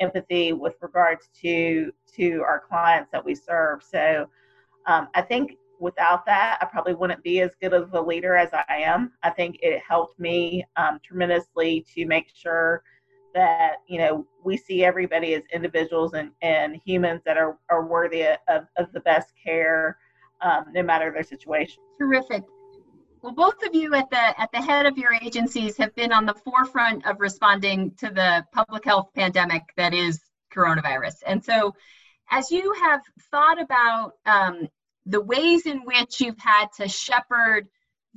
empathy 0.00 0.52
with 0.52 0.74
regards 0.82 1.28
to 1.40 1.90
to 2.14 2.42
our 2.42 2.62
clients 2.68 3.10
that 3.12 3.24
we 3.24 3.34
serve. 3.34 3.82
So 3.82 4.28
um, 4.86 5.08
I 5.14 5.22
think 5.22 5.56
without 5.80 6.24
that, 6.26 6.58
I 6.60 6.66
probably 6.66 6.94
wouldn't 6.94 7.22
be 7.22 7.40
as 7.40 7.50
good 7.60 7.72
of 7.72 7.92
a 7.94 8.00
leader 8.00 8.36
as 8.36 8.50
I 8.52 8.64
am. 8.68 9.12
I 9.22 9.30
think 9.30 9.58
it 9.62 9.82
helped 9.86 10.18
me 10.18 10.64
um, 10.76 11.00
tremendously 11.04 11.84
to 11.94 12.06
make 12.06 12.26
sure 12.34 12.82
that 13.34 13.76
you 13.86 13.98
know 13.98 14.26
we 14.44 14.56
see 14.56 14.84
everybody 14.84 15.34
as 15.34 15.42
individuals 15.52 16.14
and, 16.14 16.30
and 16.42 16.80
humans 16.84 17.20
that 17.24 17.36
are, 17.36 17.58
are 17.68 17.86
worthy 17.86 18.22
of, 18.22 18.66
of 18.76 18.92
the 18.92 19.00
best 19.00 19.32
care 19.42 19.98
um, 20.40 20.66
no 20.72 20.82
matter 20.82 21.10
their 21.12 21.22
situation. 21.22 21.82
Terrific. 21.98 22.44
Well 23.22 23.32
both 23.32 23.62
of 23.64 23.74
you 23.74 23.94
at 23.94 24.10
the 24.10 24.40
at 24.40 24.50
the 24.52 24.60
head 24.60 24.86
of 24.86 24.96
your 24.98 25.14
agencies 25.14 25.76
have 25.78 25.94
been 25.94 26.12
on 26.12 26.26
the 26.26 26.34
forefront 26.34 27.06
of 27.06 27.20
responding 27.20 27.92
to 27.98 28.10
the 28.10 28.44
public 28.52 28.84
health 28.84 29.10
pandemic 29.14 29.62
that 29.76 29.94
is 29.94 30.20
coronavirus. 30.54 31.16
And 31.26 31.44
so 31.44 31.74
as 32.30 32.50
you 32.50 32.72
have 32.82 33.00
thought 33.30 33.60
about 33.60 34.12
um, 34.26 34.68
the 35.06 35.20
ways 35.20 35.66
in 35.66 35.80
which 35.80 36.20
you've 36.20 36.38
had 36.38 36.66
to 36.76 36.88
shepherd 36.88 37.68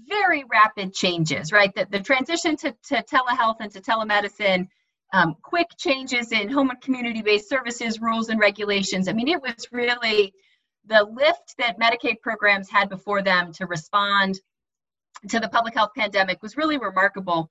very 0.06 0.44
rapid 0.50 0.94
changes, 0.94 1.52
right? 1.52 1.74
The, 1.74 1.88
the 1.90 2.00
transition 2.00 2.56
to, 2.58 2.76
to 2.90 3.04
telehealth 3.04 3.58
and 3.60 3.72
to 3.72 3.82
telemedicine 3.82 4.68
um, 5.14 5.36
quick 5.42 5.68
changes 5.78 6.32
in 6.32 6.50
home 6.50 6.70
and 6.70 6.82
community 6.82 7.22
based 7.22 7.50
services 7.50 8.02
rules 8.02 8.30
and 8.30 8.40
regulations. 8.40 9.08
I 9.08 9.14
mean, 9.14 9.28
it 9.28 9.42
was 9.42 9.68
really 9.72 10.34
the 10.86 11.04
lift 11.04 11.56
that 11.58 11.80
Medicaid 11.80 12.22
programs 12.22 12.70
had 12.70 12.90
before 12.90 13.22
them 13.22 13.52
to 13.54 13.66
respond 13.66 14.40
to 15.30 15.40
the 15.40 15.50
public 15.50 15.74
health 15.74 15.92
pandemic 15.96 16.42
was 16.42 16.58
really 16.58 16.78
remarkable. 16.78 17.50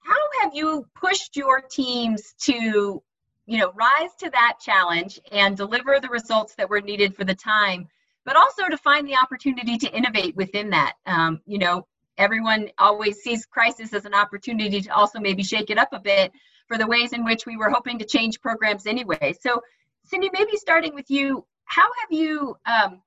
How 0.00 0.42
have 0.42 0.54
you 0.54 0.86
pushed 0.94 1.36
your 1.36 1.60
teams 1.60 2.34
to, 2.42 3.02
you 3.46 3.58
know, 3.58 3.72
rise 3.72 4.14
to 4.20 4.30
that 4.30 4.54
challenge 4.60 5.20
and 5.32 5.56
deliver 5.56 5.98
the 6.00 6.08
results 6.08 6.54
that 6.56 6.68
were 6.68 6.80
needed 6.80 7.16
for 7.16 7.24
the 7.24 7.34
time, 7.34 7.88
but 8.24 8.36
also 8.36 8.68
to 8.68 8.76
find 8.76 9.06
the 9.06 9.16
opportunity 9.16 9.76
to 9.78 9.96
innovate 9.96 10.36
within 10.36 10.70
that? 10.70 10.94
Um, 11.06 11.40
you 11.46 11.58
know, 11.58 11.86
everyone 12.16 12.68
always 12.78 13.18
sees 13.18 13.46
crisis 13.46 13.92
as 13.92 14.04
an 14.04 14.14
opportunity 14.14 14.80
to 14.82 14.90
also 14.90 15.18
maybe 15.18 15.42
shake 15.42 15.70
it 15.70 15.78
up 15.78 15.92
a 15.92 16.00
bit 16.00 16.32
for 16.68 16.78
the 16.78 16.86
ways 16.86 17.12
in 17.12 17.24
which 17.24 17.46
we 17.46 17.56
were 17.56 17.70
hoping 17.70 17.98
to 17.98 18.04
change 18.04 18.40
programs 18.40 18.86
anyway. 18.86 19.34
So, 19.40 19.60
Cindy, 20.04 20.30
maybe 20.32 20.56
starting 20.56 20.94
with 20.94 21.10
you, 21.10 21.44
how 21.64 21.82
have 21.82 22.12
you 22.12 22.56
um, 22.66 23.02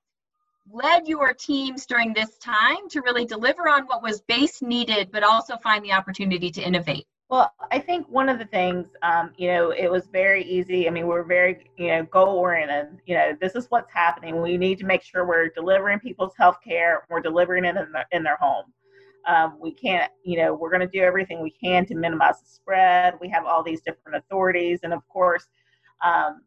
led 0.70 1.08
your 1.08 1.32
teams 1.32 1.86
during 1.86 2.12
this 2.12 2.36
time 2.38 2.88
to 2.90 3.00
really 3.00 3.24
deliver 3.24 3.68
on 3.68 3.86
what 3.86 4.02
was 4.02 4.20
base 4.22 4.62
needed, 4.62 5.10
but 5.12 5.22
also 5.22 5.56
find 5.56 5.84
the 5.84 5.92
opportunity 5.92 6.50
to 6.50 6.60
innovate? 6.60 7.06
Well, 7.28 7.50
I 7.70 7.78
think 7.78 8.06
one 8.10 8.28
of 8.28 8.38
the 8.38 8.44
things, 8.44 8.88
um, 9.02 9.32
you 9.38 9.48
know, 9.48 9.70
it 9.70 9.90
was 9.90 10.06
very 10.12 10.44
easy. 10.44 10.86
I 10.86 10.90
mean, 10.90 11.06
we're 11.06 11.22
very, 11.22 11.70
you 11.78 11.86
know, 11.86 12.04
goal 12.04 12.36
oriented. 12.36 13.00
You 13.06 13.14
know, 13.14 13.36
this 13.40 13.54
is 13.54 13.70
what's 13.70 13.90
happening. 13.90 14.42
We 14.42 14.58
need 14.58 14.78
to 14.80 14.84
make 14.84 15.02
sure 15.02 15.26
we're 15.26 15.48
delivering 15.48 15.98
people's 15.98 16.34
health 16.36 16.58
care. 16.62 17.04
We're 17.08 17.22
delivering 17.22 17.64
it 17.64 17.76
in, 17.76 17.90
the, 17.90 18.04
in 18.12 18.22
their 18.22 18.36
home. 18.36 18.66
Um, 19.26 19.56
we 19.60 19.72
can't, 19.72 20.10
you 20.24 20.36
know, 20.36 20.54
we're 20.54 20.70
going 20.70 20.80
to 20.80 20.98
do 20.98 21.02
everything 21.02 21.42
we 21.42 21.50
can 21.50 21.86
to 21.86 21.94
minimize 21.94 22.40
the 22.40 22.48
spread. 22.48 23.14
We 23.20 23.28
have 23.28 23.46
all 23.46 23.62
these 23.62 23.80
different 23.80 24.16
authorities. 24.16 24.80
And 24.82 24.92
of 24.92 25.06
course, 25.08 25.46
um, 26.04 26.42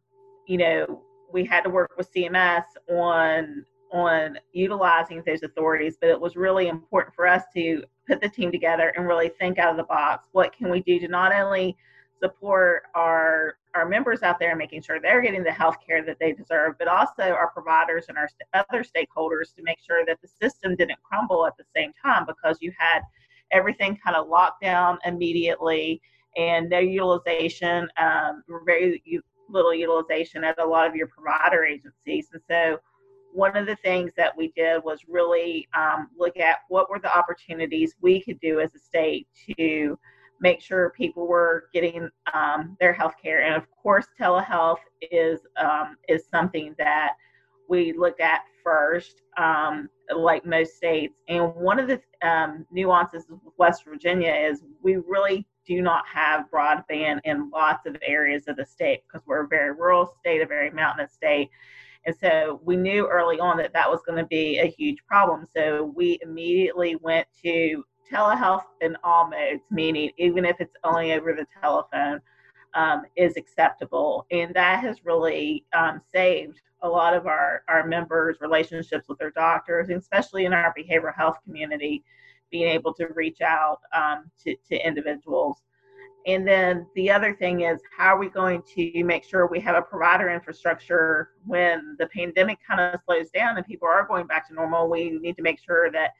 you 0.46 0.58
know, 0.58 1.02
we 1.32 1.44
had 1.44 1.62
to 1.62 1.70
work 1.70 1.92
with 1.96 2.12
CMS 2.12 2.64
on 2.88 3.64
on 3.92 4.36
utilizing 4.52 5.22
those 5.24 5.42
authorities, 5.42 5.96
but 6.00 6.10
it 6.10 6.20
was 6.20 6.36
really 6.36 6.68
important 6.68 7.14
for 7.14 7.26
us 7.26 7.44
to 7.54 7.84
put 8.08 8.20
the 8.20 8.28
team 8.28 8.50
together 8.50 8.92
and 8.96 9.06
really 9.06 9.28
think 9.28 9.58
out 9.58 9.70
of 9.70 9.76
the 9.76 9.84
box. 9.84 10.28
What 10.32 10.52
can 10.52 10.70
we 10.70 10.82
do 10.82 10.98
to 11.00 11.08
not 11.08 11.32
only 11.32 11.76
support 12.20 12.84
our 12.94 13.58
our 13.76 13.88
members 13.88 14.22
out 14.22 14.38
there 14.38 14.50
and 14.50 14.58
making 14.58 14.82
sure 14.82 14.98
they're 15.00 15.20
getting 15.20 15.44
the 15.44 15.52
health 15.52 15.76
care 15.86 16.02
that 16.04 16.18
they 16.18 16.32
deserve, 16.32 16.74
but 16.78 16.88
also 16.88 17.22
our 17.22 17.50
providers 17.50 18.06
and 18.08 18.16
our 18.16 18.28
other 18.54 18.82
stakeholders 18.82 19.54
to 19.54 19.62
make 19.62 19.78
sure 19.86 20.04
that 20.06 20.18
the 20.22 20.28
system 20.28 20.74
didn't 20.74 21.02
crumble 21.02 21.46
at 21.46 21.56
the 21.56 21.64
same 21.74 21.92
time 22.02 22.24
because 22.26 22.58
you 22.60 22.72
had 22.78 23.00
everything 23.52 23.98
kind 24.02 24.16
of 24.16 24.28
locked 24.28 24.62
down 24.62 24.98
immediately 25.04 26.00
and 26.36 26.68
no 26.68 26.78
utilization, 26.78 27.88
um, 27.98 28.42
very 28.64 29.02
little 29.48 29.74
utilization 29.74 30.42
at 30.42 30.58
a 30.58 30.64
lot 30.64 30.88
of 30.88 30.96
your 30.96 31.06
provider 31.06 31.64
agencies. 31.64 32.28
And 32.32 32.42
so 32.48 32.78
one 33.32 33.56
of 33.56 33.66
the 33.66 33.76
things 33.76 34.12
that 34.16 34.36
we 34.36 34.52
did 34.56 34.82
was 34.82 35.00
really 35.08 35.68
um, 35.76 36.08
look 36.16 36.38
at 36.38 36.60
what 36.68 36.88
were 36.88 36.98
the 36.98 37.16
opportunities 37.16 37.94
we 38.00 38.22
could 38.22 38.40
do 38.40 38.60
as 38.60 38.74
a 38.74 38.78
state 38.78 39.28
to 39.58 39.98
make 40.40 40.60
sure 40.60 40.90
people 40.90 41.26
were 41.26 41.68
getting 41.72 42.08
um, 42.32 42.76
their 42.80 42.92
health 42.92 43.14
care. 43.22 43.42
And 43.44 43.54
of 43.54 43.64
course, 43.70 44.06
telehealth 44.20 44.78
is 45.00 45.40
um, 45.56 45.96
is 46.08 46.24
something 46.30 46.74
that 46.78 47.14
we 47.68 47.92
look 47.92 48.20
at 48.20 48.42
first, 48.62 49.22
um, 49.36 49.88
like 50.14 50.44
most 50.46 50.76
states. 50.76 51.14
And 51.28 51.54
one 51.54 51.78
of 51.78 51.88
the 51.88 52.00
um, 52.26 52.66
nuances 52.70 53.24
of 53.30 53.40
West 53.58 53.84
Virginia 53.84 54.32
is 54.32 54.62
we 54.82 54.96
really 54.96 55.46
do 55.66 55.82
not 55.82 56.04
have 56.06 56.46
broadband 56.52 57.20
in 57.24 57.50
lots 57.50 57.86
of 57.86 57.96
areas 58.02 58.44
of 58.46 58.56
the 58.56 58.64
state 58.64 59.02
because 59.06 59.26
we're 59.26 59.44
a 59.44 59.48
very 59.48 59.72
rural 59.72 60.14
state, 60.20 60.40
a 60.42 60.46
very 60.46 60.70
mountainous 60.70 61.12
state. 61.12 61.50
And 62.06 62.14
so 62.14 62.60
we 62.64 62.76
knew 62.76 63.08
early 63.08 63.40
on 63.40 63.56
that 63.56 63.72
that 63.72 63.90
was 63.90 64.00
going 64.06 64.18
to 64.18 64.26
be 64.26 64.58
a 64.58 64.66
huge 64.66 64.98
problem. 65.08 65.44
So 65.52 65.92
we 65.96 66.20
immediately 66.22 66.94
went 66.96 67.26
to 67.42 67.84
telehealth 68.12 68.64
in 68.80 68.96
all 69.04 69.28
modes, 69.28 69.62
meaning 69.70 70.10
even 70.18 70.44
if 70.44 70.60
it's 70.60 70.76
only 70.84 71.12
over 71.12 71.32
the 71.32 71.46
telephone, 71.60 72.20
um, 72.74 73.02
is 73.16 73.36
acceptable. 73.36 74.26
And 74.30 74.54
that 74.54 74.80
has 74.80 75.04
really 75.04 75.64
um, 75.72 76.00
saved 76.12 76.60
a 76.82 76.88
lot 76.88 77.14
of 77.14 77.26
our, 77.26 77.62
our 77.68 77.86
members' 77.86 78.36
relationships 78.40 79.08
with 79.08 79.18
their 79.18 79.30
doctors, 79.30 79.88
and 79.88 79.98
especially 79.98 80.44
in 80.44 80.52
our 80.52 80.74
behavioral 80.78 81.16
health 81.16 81.38
community, 81.44 82.04
being 82.50 82.68
able 82.68 82.92
to 82.94 83.06
reach 83.14 83.40
out 83.40 83.80
um, 83.94 84.30
to, 84.44 84.54
to 84.68 84.86
individuals. 84.86 85.62
And 86.26 86.46
then 86.46 86.86
the 86.96 87.10
other 87.10 87.34
thing 87.34 87.60
is, 87.60 87.80
how 87.96 88.16
are 88.16 88.18
we 88.18 88.28
going 88.28 88.62
to 88.74 89.04
make 89.04 89.22
sure 89.24 89.46
we 89.46 89.60
have 89.60 89.76
a 89.76 89.82
provider 89.82 90.28
infrastructure 90.28 91.30
when 91.46 91.96
the 92.00 92.06
pandemic 92.08 92.58
kind 92.68 92.80
of 92.80 93.00
slows 93.04 93.30
down 93.30 93.56
and 93.56 93.64
people 93.64 93.86
are 93.86 94.06
going 94.06 94.26
back 94.26 94.48
to 94.48 94.54
normal? 94.54 94.90
We 94.90 95.10
need 95.10 95.36
to 95.36 95.42
make 95.42 95.60
sure 95.64 95.90
that 95.92 96.10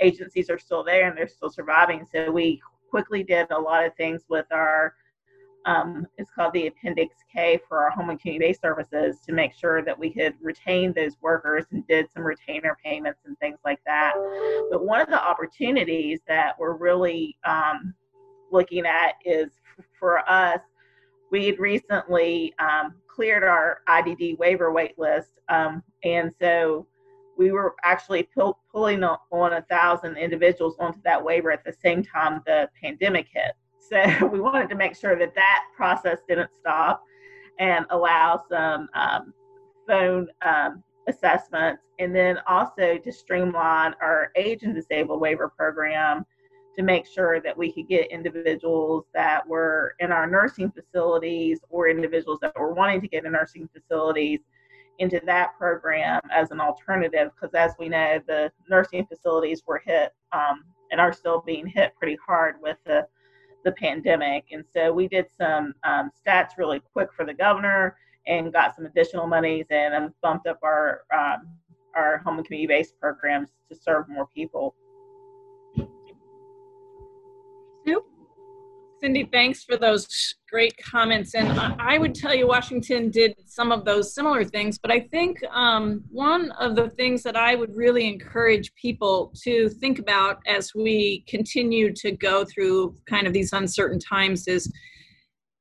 agencies 0.00 0.50
are 0.50 0.58
still 0.58 0.84
there 0.84 1.08
and 1.08 1.16
they're 1.16 1.28
still 1.28 1.50
surviving. 1.50 2.06
So 2.10 2.30
we 2.30 2.60
quickly 2.90 3.22
did 3.22 3.50
a 3.50 3.58
lot 3.58 3.84
of 3.84 3.94
things 3.96 4.22
with 4.28 4.46
our 4.50 4.94
um, 5.66 6.06
it's 6.16 6.30
called 6.30 6.52
the 6.52 6.68
Appendix 6.68 7.16
K 7.32 7.58
for 7.68 7.82
our 7.82 7.90
home 7.90 8.10
and 8.10 8.20
community 8.20 8.50
based 8.50 8.62
services 8.62 9.18
to 9.26 9.32
make 9.32 9.52
sure 9.52 9.82
that 9.82 9.98
we 9.98 10.10
could 10.10 10.34
retain 10.40 10.92
those 10.92 11.16
workers 11.20 11.64
and 11.72 11.84
did 11.88 12.06
some 12.12 12.22
retainer 12.22 12.78
payments 12.82 13.22
and 13.26 13.36
things 13.40 13.58
like 13.64 13.80
that. 13.84 14.14
But 14.70 14.86
one 14.86 15.00
of 15.00 15.08
the 15.08 15.20
opportunities 15.20 16.20
that 16.28 16.56
we're 16.58 16.76
really 16.76 17.36
um, 17.44 17.94
looking 18.52 18.86
at 18.86 19.14
is 19.24 19.50
for 19.98 20.18
us, 20.30 20.60
we 21.32 21.46
had 21.46 21.58
recently 21.58 22.54
um, 22.60 22.94
cleared 23.08 23.42
our 23.42 23.80
IDD 23.88 24.38
waiver 24.38 24.72
wait 24.72 24.96
list. 24.96 25.32
Um, 25.48 25.82
and 26.04 26.32
so 26.40 26.86
we 27.36 27.50
were 27.52 27.74
actually 27.84 28.22
pull, 28.22 28.58
pulling 28.72 29.04
on 29.04 29.52
a 29.52 29.62
thousand 29.62 30.16
individuals 30.16 30.76
onto 30.78 31.00
that 31.02 31.22
waiver 31.22 31.50
at 31.50 31.64
the 31.64 31.72
same 31.72 32.02
time 32.02 32.42
the 32.46 32.68
pandemic 32.80 33.28
hit. 33.32 33.52
So 33.88 34.26
we 34.26 34.40
wanted 34.40 34.68
to 34.70 34.74
make 34.74 34.96
sure 34.96 35.16
that 35.16 35.32
that 35.36 35.64
process 35.76 36.18
didn't 36.28 36.50
stop 36.58 37.04
and 37.60 37.86
allow 37.90 38.42
some 38.48 38.88
um, 38.94 39.32
phone 39.86 40.26
um, 40.44 40.82
assessments, 41.08 41.84
and 42.00 42.12
then 42.12 42.38
also 42.48 42.98
to 42.98 43.12
streamline 43.12 43.94
our 44.00 44.32
age 44.34 44.64
and 44.64 44.74
disabled 44.74 45.20
waiver 45.20 45.48
program 45.48 46.26
to 46.76 46.82
make 46.82 47.06
sure 47.06 47.40
that 47.40 47.56
we 47.56 47.72
could 47.72 47.88
get 47.88 48.10
individuals 48.10 49.04
that 49.14 49.46
were 49.46 49.94
in 50.00 50.10
our 50.10 50.26
nursing 50.26 50.70
facilities 50.70 51.60
or 51.70 51.88
individuals 51.88 52.38
that 52.42 52.58
were 52.58 52.74
wanting 52.74 53.00
to 53.00 53.08
get 53.08 53.24
in 53.24 53.32
nursing 53.32 53.68
facilities 53.72 54.40
into 54.98 55.20
that 55.26 55.56
program 55.58 56.20
as 56.30 56.50
an 56.50 56.60
alternative 56.60 57.30
because 57.34 57.54
as 57.54 57.72
we 57.78 57.88
know 57.88 58.18
the 58.26 58.50
nursing 58.68 59.06
facilities 59.06 59.62
were 59.66 59.82
hit 59.84 60.12
um, 60.32 60.64
and 60.90 61.00
are 61.00 61.12
still 61.12 61.42
being 61.44 61.66
hit 61.66 61.94
pretty 61.98 62.16
hard 62.26 62.56
with 62.62 62.76
the 62.86 63.06
the 63.64 63.72
pandemic 63.72 64.44
and 64.52 64.64
so 64.72 64.92
we 64.92 65.08
did 65.08 65.26
some 65.36 65.74
um, 65.84 66.10
stats 66.24 66.50
really 66.56 66.80
quick 66.92 67.08
for 67.12 67.24
the 67.24 67.34
governor 67.34 67.96
and 68.26 68.52
got 68.52 68.74
some 68.74 68.86
additional 68.86 69.26
monies 69.26 69.66
and 69.70 70.10
bumped 70.22 70.46
up 70.46 70.58
our 70.62 71.02
um, 71.12 71.48
our 71.94 72.18
home 72.18 72.38
and 72.38 72.46
community 72.46 72.66
based 72.66 72.98
programs 73.00 73.50
to 73.70 73.76
serve 73.76 74.08
more 74.08 74.26
people. 74.34 74.74
Sue? 77.84 78.04
Cindy, 79.00 79.28
thanks 79.30 79.62
for 79.62 79.76
those 79.76 80.34
great 80.50 80.74
comments. 80.78 81.34
And 81.34 81.48
I 81.78 81.98
would 81.98 82.14
tell 82.14 82.34
you, 82.34 82.46
Washington 82.46 83.10
did 83.10 83.34
some 83.44 83.70
of 83.70 83.84
those 83.84 84.14
similar 84.14 84.42
things. 84.42 84.78
But 84.78 84.90
I 84.90 85.00
think 85.00 85.38
um, 85.50 86.02
one 86.10 86.50
of 86.52 86.76
the 86.76 86.88
things 86.90 87.22
that 87.24 87.36
I 87.36 87.56
would 87.56 87.76
really 87.76 88.06
encourage 88.08 88.74
people 88.74 89.32
to 89.42 89.68
think 89.68 89.98
about 89.98 90.38
as 90.46 90.72
we 90.74 91.24
continue 91.28 91.92
to 91.94 92.12
go 92.12 92.44
through 92.44 92.96
kind 93.06 93.26
of 93.26 93.32
these 93.32 93.52
uncertain 93.52 93.98
times 93.98 94.48
is 94.48 94.72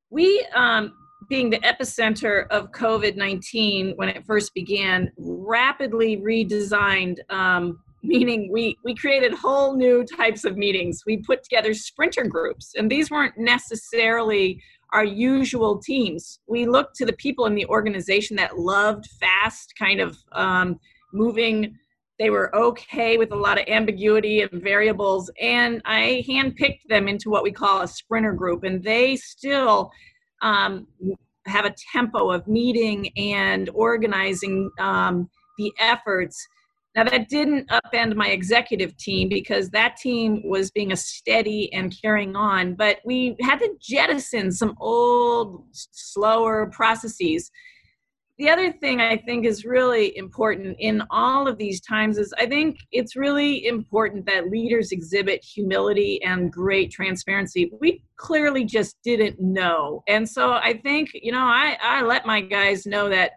we, 0.10 0.46
um, 0.56 0.94
being 1.28 1.50
the 1.50 1.60
epicenter 1.60 2.48
of 2.50 2.72
COVID 2.72 3.16
19 3.16 3.94
when 3.96 4.10
it 4.10 4.24
first 4.26 4.54
began, 4.54 5.12
rapidly 5.18 6.18
redesigned 6.18 7.18
um, 7.30 7.80
meaning 8.06 8.50
we 8.52 8.78
we 8.84 8.96
created 8.96 9.34
whole 9.34 9.76
new 9.76 10.04
types 10.04 10.46
of 10.46 10.58
meetings. 10.58 11.04
We 11.06 11.18
put 11.18 11.44
together 11.44 11.74
sprinter 11.74 12.26
groups 12.26 12.74
and 12.78 12.90
these 12.90 13.10
weren't 13.12 13.38
necessarily 13.38 14.62
our 14.94 15.04
usual 15.04 15.80
teams. 15.80 16.40
We 16.48 16.66
looked 16.66 16.96
to 16.98 17.06
the 17.06 17.14
people 17.14 17.46
in 17.46 17.56
the 17.56 17.66
organization 17.66 18.38
that 18.38 18.58
loved 18.58 19.06
fast 19.20 19.74
kind 19.78 20.00
of 20.00 20.18
um, 20.32 20.80
moving. 21.14 21.78
They 22.18 22.30
were 22.30 22.56
okay 22.56 23.18
with 23.18 23.32
a 23.34 23.36
lot 23.36 23.60
of 23.60 23.68
ambiguity 23.68 24.42
and 24.42 24.64
variables 24.64 25.30
and 25.42 25.82
i 25.84 26.24
handpicked 26.30 26.88
them 26.88 27.10
into 27.10 27.30
what 27.30 27.44
we 27.44 27.52
call 27.52 27.82
a 27.82 27.88
sprinter 27.90 28.32
group 28.32 28.64
and 28.64 28.82
they 28.82 29.18
still 29.18 29.92
um, 30.42 30.88
have 31.46 31.66
a 31.66 31.76
tempo 31.92 32.32
of 32.32 32.48
meeting 32.48 33.10
and 33.18 33.70
organizing 33.74 34.70
um, 34.80 35.30
the 35.58 35.72
efforts 35.80 36.48
now, 36.96 37.04
that 37.04 37.28
didn't 37.28 37.68
upend 37.70 38.16
my 38.16 38.30
executive 38.30 38.96
team 38.96 39.28
because 39.28 39.70
that 39.72 39.98
team 39.98 40.42
was 40.46 40.72
being 40.72 40.94
a 40.94 40.96
steady 40.96 41.72
and 41.74 41.94
carrying 42.02 42.38
on, 42.38 42.74
but 42.74 43.00
we 43.04 43.36
had 43.42 43.60
to 43.60 43.76
jettison 43.82 44.50
some 44.50 44.76
old, 44.80 45.66
slower 45.72 46.68
processes. 46.68 47.52
The 48.38 48.50
other 48.50 48.72
thing 48.72 49.02
I 49.02 49.18
think 49.18 49.46
is 49.46 49.66
really 49.66 50.16
important 50.16 50.78
in 50.80 51.04
all 51.10 51.50
of 51.50 51.58
these 51.58 51.82
times 51.82 52.18
is 52.18 52.34
I 52.38 52.46
think 52.46 52.78
it's 52.94 53.18
really 53.18 53.66
important 53.66 54.26
that 54.28 54.50
leaders 54.50 54.94
exhibit 54.94 55.44
humility 55.44 56.22
and 56.24 56.52
great 56.52 56.92
transparency. 56.92 57.72
We 57.80 58.04
clearly 58.16 58.64
just 58.64 58.98
didn't 59.04 59.40
know. 59.42 60.02
And 60.08 60.28
so 60.28 60.54
I 60.54 60.80
think, 60.82 61.10
you 61.14 61.34
know, 61.34 61.46
I, 61.46 61.78
I 61.82 62.04
let 62.04 62.26
my 62.26 62.40
guys 62.40 62.86
know 62.86 63.10
that 63.10 63.32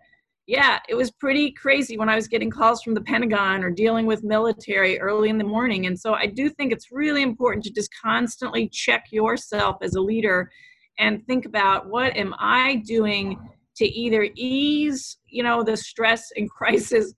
yeah, 0.48 0.78
it 0.88 0.94
was 0.94 1.10
pretty 1.10 1.50
crazy 1.52 1.98
when 1.98 2.08
I 2.08 2.16
was 2.16 2.26
getting 2.26 2.48
calls 2.48 2.82
from 2.82 2.94
the 2.94 3.02
Pentagon 3.02 3.62
or 3.62 3.68
dealing 3.68 4.06
with 4.06 4.24
military 4.24 4.98
early 4.98 5.28
in 5.28 5.36
the 5.36 5.44
morning. 5.44 5.84
And 5.84 6.00
so 6.00 6.14
I 6.14 6.24
do 6.24 6.48
think 6.48 6.72
it's 6.72 6.90
really 6.90 7.20
important 7.20 7.64
to 7.64 7.70
just 7.70 7.90
constantly 8.02 8.66
check 8.66 9.04
yourself 9.12 9.76
as 9.82 9.94
a 9.94 10.00
leader 10.00 10.50
and 10.98 11.22
think 11.26 11.44
about 11.44 11.90
what 11.90 12.16
am 12.16 12.34
I 12.38 12.76
doing 12.86 13.38
to 13.76 13.84
either 13.84 14.26
ease, 14.36 15.18
you 15.26 15.42
know, 15.42 15.62
the 15.62 15.76
stress 15.76 16.30
and 16.34 16.48
crisis 16.58 17.12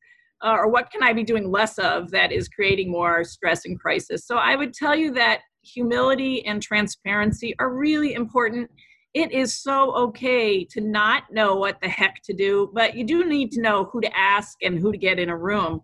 uh, 0.45 0.57
or 0.59 0.69
what 0.69 0.91
can 0.91 1.05
I 1.05 1.13
be 1.13 1.23
doing 1.23 1.53
less 1.53 1.79
of 1.79 2.11
that 2.11 2.33
is 2.33 2.49
creating 2.49 2.91
more 2.91 3.23
stress 3.23 3.65
and 3.65 3.79
crisis. 3.79 4.27
So 4.27 4.39
I 4.39 4.57
would 4.57 4.75
tell 4.75 4.97
you 4.97 5.13
that 5.15 5.43
humility 5.63 6.45
and 6.47 6.61
transparency 6.61 7.55
are 7.61 7.73
really 7.73 8.15
important 8.15 8.69
it 9.14 9.33
is 9.33 9.55
so 9.55 9.95
okay 9.97 10.64
to 10.64 10.81
not 10.81 11.33
know 11.33 11.57
what 11.57 11.81
the 11.81 11.88
heck 11.88 12.23
to 12.25 12.33
do, 12.33 12.71
but 12.75 12.95
you 12.95 13.05
do 13.05 13.25
need 13.25 13.50
to 13.52 13.61
know 13.61 13.85
who 13.85 14.00
to 14.00 14.17
ask 14.17 14.59
and 14.62 14.79
who 14.79 14.93
to 14.93 14.99
get 14.99 15.19
in 15.19 15.31
a 15.31 15.37
room. 15.37 15.81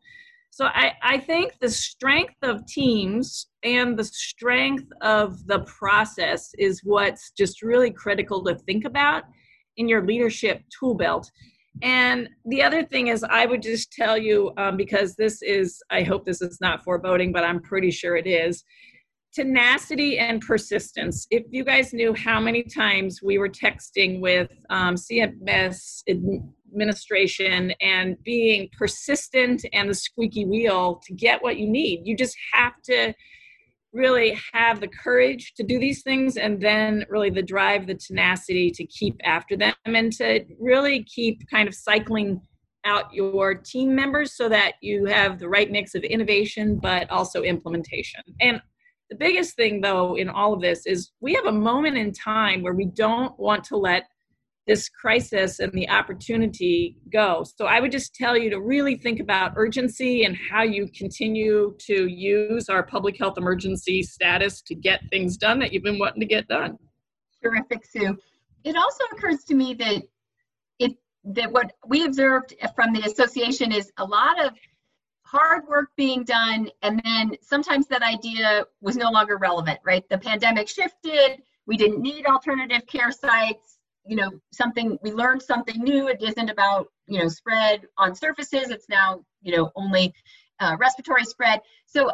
So 0.51 0.67
I, 0.67 0.93
I 1.03 1.19
think 1.19 1.53
the 1.61 1.69
strength 1.69 2.37
of 2.43 2.67
teams 2.67 3.49
and 3.63 3.99
the 3.99 4.05
strength 4.05 4.87
of 5.03 5.47
the 5.47 5.61
process 5.61 6.51
is 6.59 6.81
what's 6.85 7.33
just 7.33 7.63
really 7.63 7.91
critical 7.91 8.43
to 8.45 8.55
think 8.55 8.85
about 8.85 9.25
in 9.77 9.89
your 9.89 10.07
leadership 10.07 10.63
tool 10.71 10.95
belt. 10.95 11.31
And 11.83 12.31
the 12.47 12.63
other 12.63 12.83
thing 12.83 13.09
is, 13.09 13.23
I 13.23 13.45
would 13.45 13.61
just 13.61 13.93
tell 13.93 14.17
you 14.17 14.53
um, 14.57 14.79
because 14.79 15.15
this 15.15 15.43
is, 15.43 15.83
I 15.91 16.03
hope 16.05 16.25
this 16.25 16.41
is 16.41 16.59
not 16.61 16.83
foreboding, 16.83 17.33
but 17.33 17.45
I'm 17.45 17.61
pretty 17.61 17.91
sure 17.91 18.17
it 18.17 18.27
is 18.27 18.65
tenacity 19.37 20.19
and 20.19 20.41
persistence. 20.41 21.27
If 21.31 21.45
you 21.51 21.63
guys 21.63 21.93
knew 21.93 22.15
how 22.15 22.41
many 22.41 22.63
times 22.63 23.21
we 23.23 23.37
were 23.37 23.51
texting 23.51 24.21
with 24.23 24.49
um, 24.71 24.95
CMS 24.95 26.03
administration 26.09 27.75
and 27.83 28.17
being 28.25 28.71
persistent 28.79 29.63
and 29.75 29.91
the 29.91 29.95
squeaky 29.95 30.47
wheel 30.47 31.03
to 31.07 31.13
get 31.13 31.43
what 31.43 31.59
you 31.59 31.69
need, 31.69 32.01
you 32.07 32.17
just 32.17 32.35
have 32.55 32.81
to 32.85 33.13
really 33.93 34.39
have 34.55 34.81
the 34.81 34.89
courage 34.89 35.53
to 35.57 35.63
do 35.63 35.79
these 35.79 36.03
things 36.03 36.39
and 36.39 36.59
then 36.63 37.05
really 37.11 37.31
the 37.31 37.43
drive, 37.43 37.87
the 37.87 37.95
tenacity 37.95 38.71
to 38.71 38.87
keep 38.87 39.17
after 39.23 39.55
them 39.55 39.75
and 39.85 40.13
to 40.15 40.47
really 40.59 41.05
keep 41.05 41.43
kind 41.51 41.69
of 41.69 41.75
cycling 41.75 42.41
out 42.87 43.13
your 43.13 43.55
team 43.55 43.95
members 43.95 44.35
so 44.35 44.49
that 44.49 44.75
you 44.81 45.05
have 45.05 45.39
the 45.39 45.49
right 45.49 45.71
mix 45.71 45.95
of 45.95 46.03
innovation 46.05 46.79
but 46.81 47.11
also 47.11 47.43
implementation. 47.43 48.23
And 48.41 48.63
the 49.11 49.17
biggest 49.17 49.55
thing, 49.57 49.81
though, 49.81 50.17
in 50.17 50.29
all 50.29 50.53
of 50.53 50.61
this 50.61 50.87
is 50.87 51.13
we 51.21 51.35
have 51.35 51.47
a 51.47 51.53
moment 51.53 51.97
in 51.97 52.13
time 52.13 52.63
where 52.63 52.75
we 52.75 52.87
don't 52.87 53.39
want 53.39 53.65
to 53.65 53.77
let 53.77 54.05
this 54.67 54.89
crisis 54.89 55.61
and 55.61 55.73
the 55.73 55.89
opportunity 55.89 56.97
go. 57.13 57.45
So 57.57 57.67
I 57.67 57.79
would 57.79 57.93
just 57.93 58.15
tell 58.15 58.37
you 58.37 58.51
to 58.51 58.61
really 58.61 58.97
think 58.97 59.21
about 59.21 59.53
urgency 59.55 60.25
and 60.25 60.37
how 60.51 60.65
you 60.65 60.89
continue 60.89 61.77
to 61.87 62.09
use 62.09 62.69
our 62.69 62.83
public 62.83 63.17
health 63.17 63.39
emergency 63.39 64.03
status 64.03 64.61
to 64.63 64.75
get 64.75 65.03
things 65.11 65.37
done 65.37 65.61
that 65.61 65.73
you've 65.73 65.85
been 65.85 66.01
wanting 66.01 66.21
to 66.21 66.27
get 66.27 66.49
done. 66.49 66.77
Terrific, 67.43 67.85
Sue. 67.85 68.19
It 68.65 68.77
also 68.77 69.05
occurs 69.13 69.45
to 69.45 69.55
me 69.55 69.75
that 69.75 70.03
it 70.81 70.93
that 71.23 71.53
what 71.53 71.73
we 71.87 72.05
observed 72.05 72.55
from 72.75 72.93
the 72.93 73.03
association 73.03 73.71
is 73.71 73.93
a 73.99 74.05
lot 74.05 74.45
of 74.45 74.53
hard 75.27 75.67
work 75.67 75.91
being 75.97 76.23
done 76.23 76.71
and 76.83 77.03
then 77.05 77.37
sometimes 77.43 77.89
that 77.89 78.03
idea 78.03 78.65
was 78.81 78.97
no 78.97 79.11
longer 79.11 79.37
relevant 79.37 79.79
right? 79.85 80.09
The 80.09 80.19
pandemic 80.19 80.69
shifted. 80.69 81.43
We 81.67 81.77
didn't 81.77 82.01
need 82.01 82.27
alternative 82.27 82.87
care 82.87 83.11
sites. 83.11 83.79
You 84.05 84.17
know 84.17 84.31
something 84.53 84.99
we 85.03 85.13
learned 85.13 85.43
something 85.43 85.83
new. 85.83 86.07
It 86.07 86.23
isn't 86.23 86.49
about 86.49 86.89
you 87.07 87.19
know 87.19 87.29
spread 87.29 87.87
on 87.99 88.15
surfaces. 88.15 88.71
It's 88.71 88.89
now 88.89 89.25
you 89.43 89.57
know 89.57 89.73
only 89.75 90.15
uh, 90.61 90.77
respiratory 90.79 91.25
spread. 91.25 91.61
So 91.87 92.13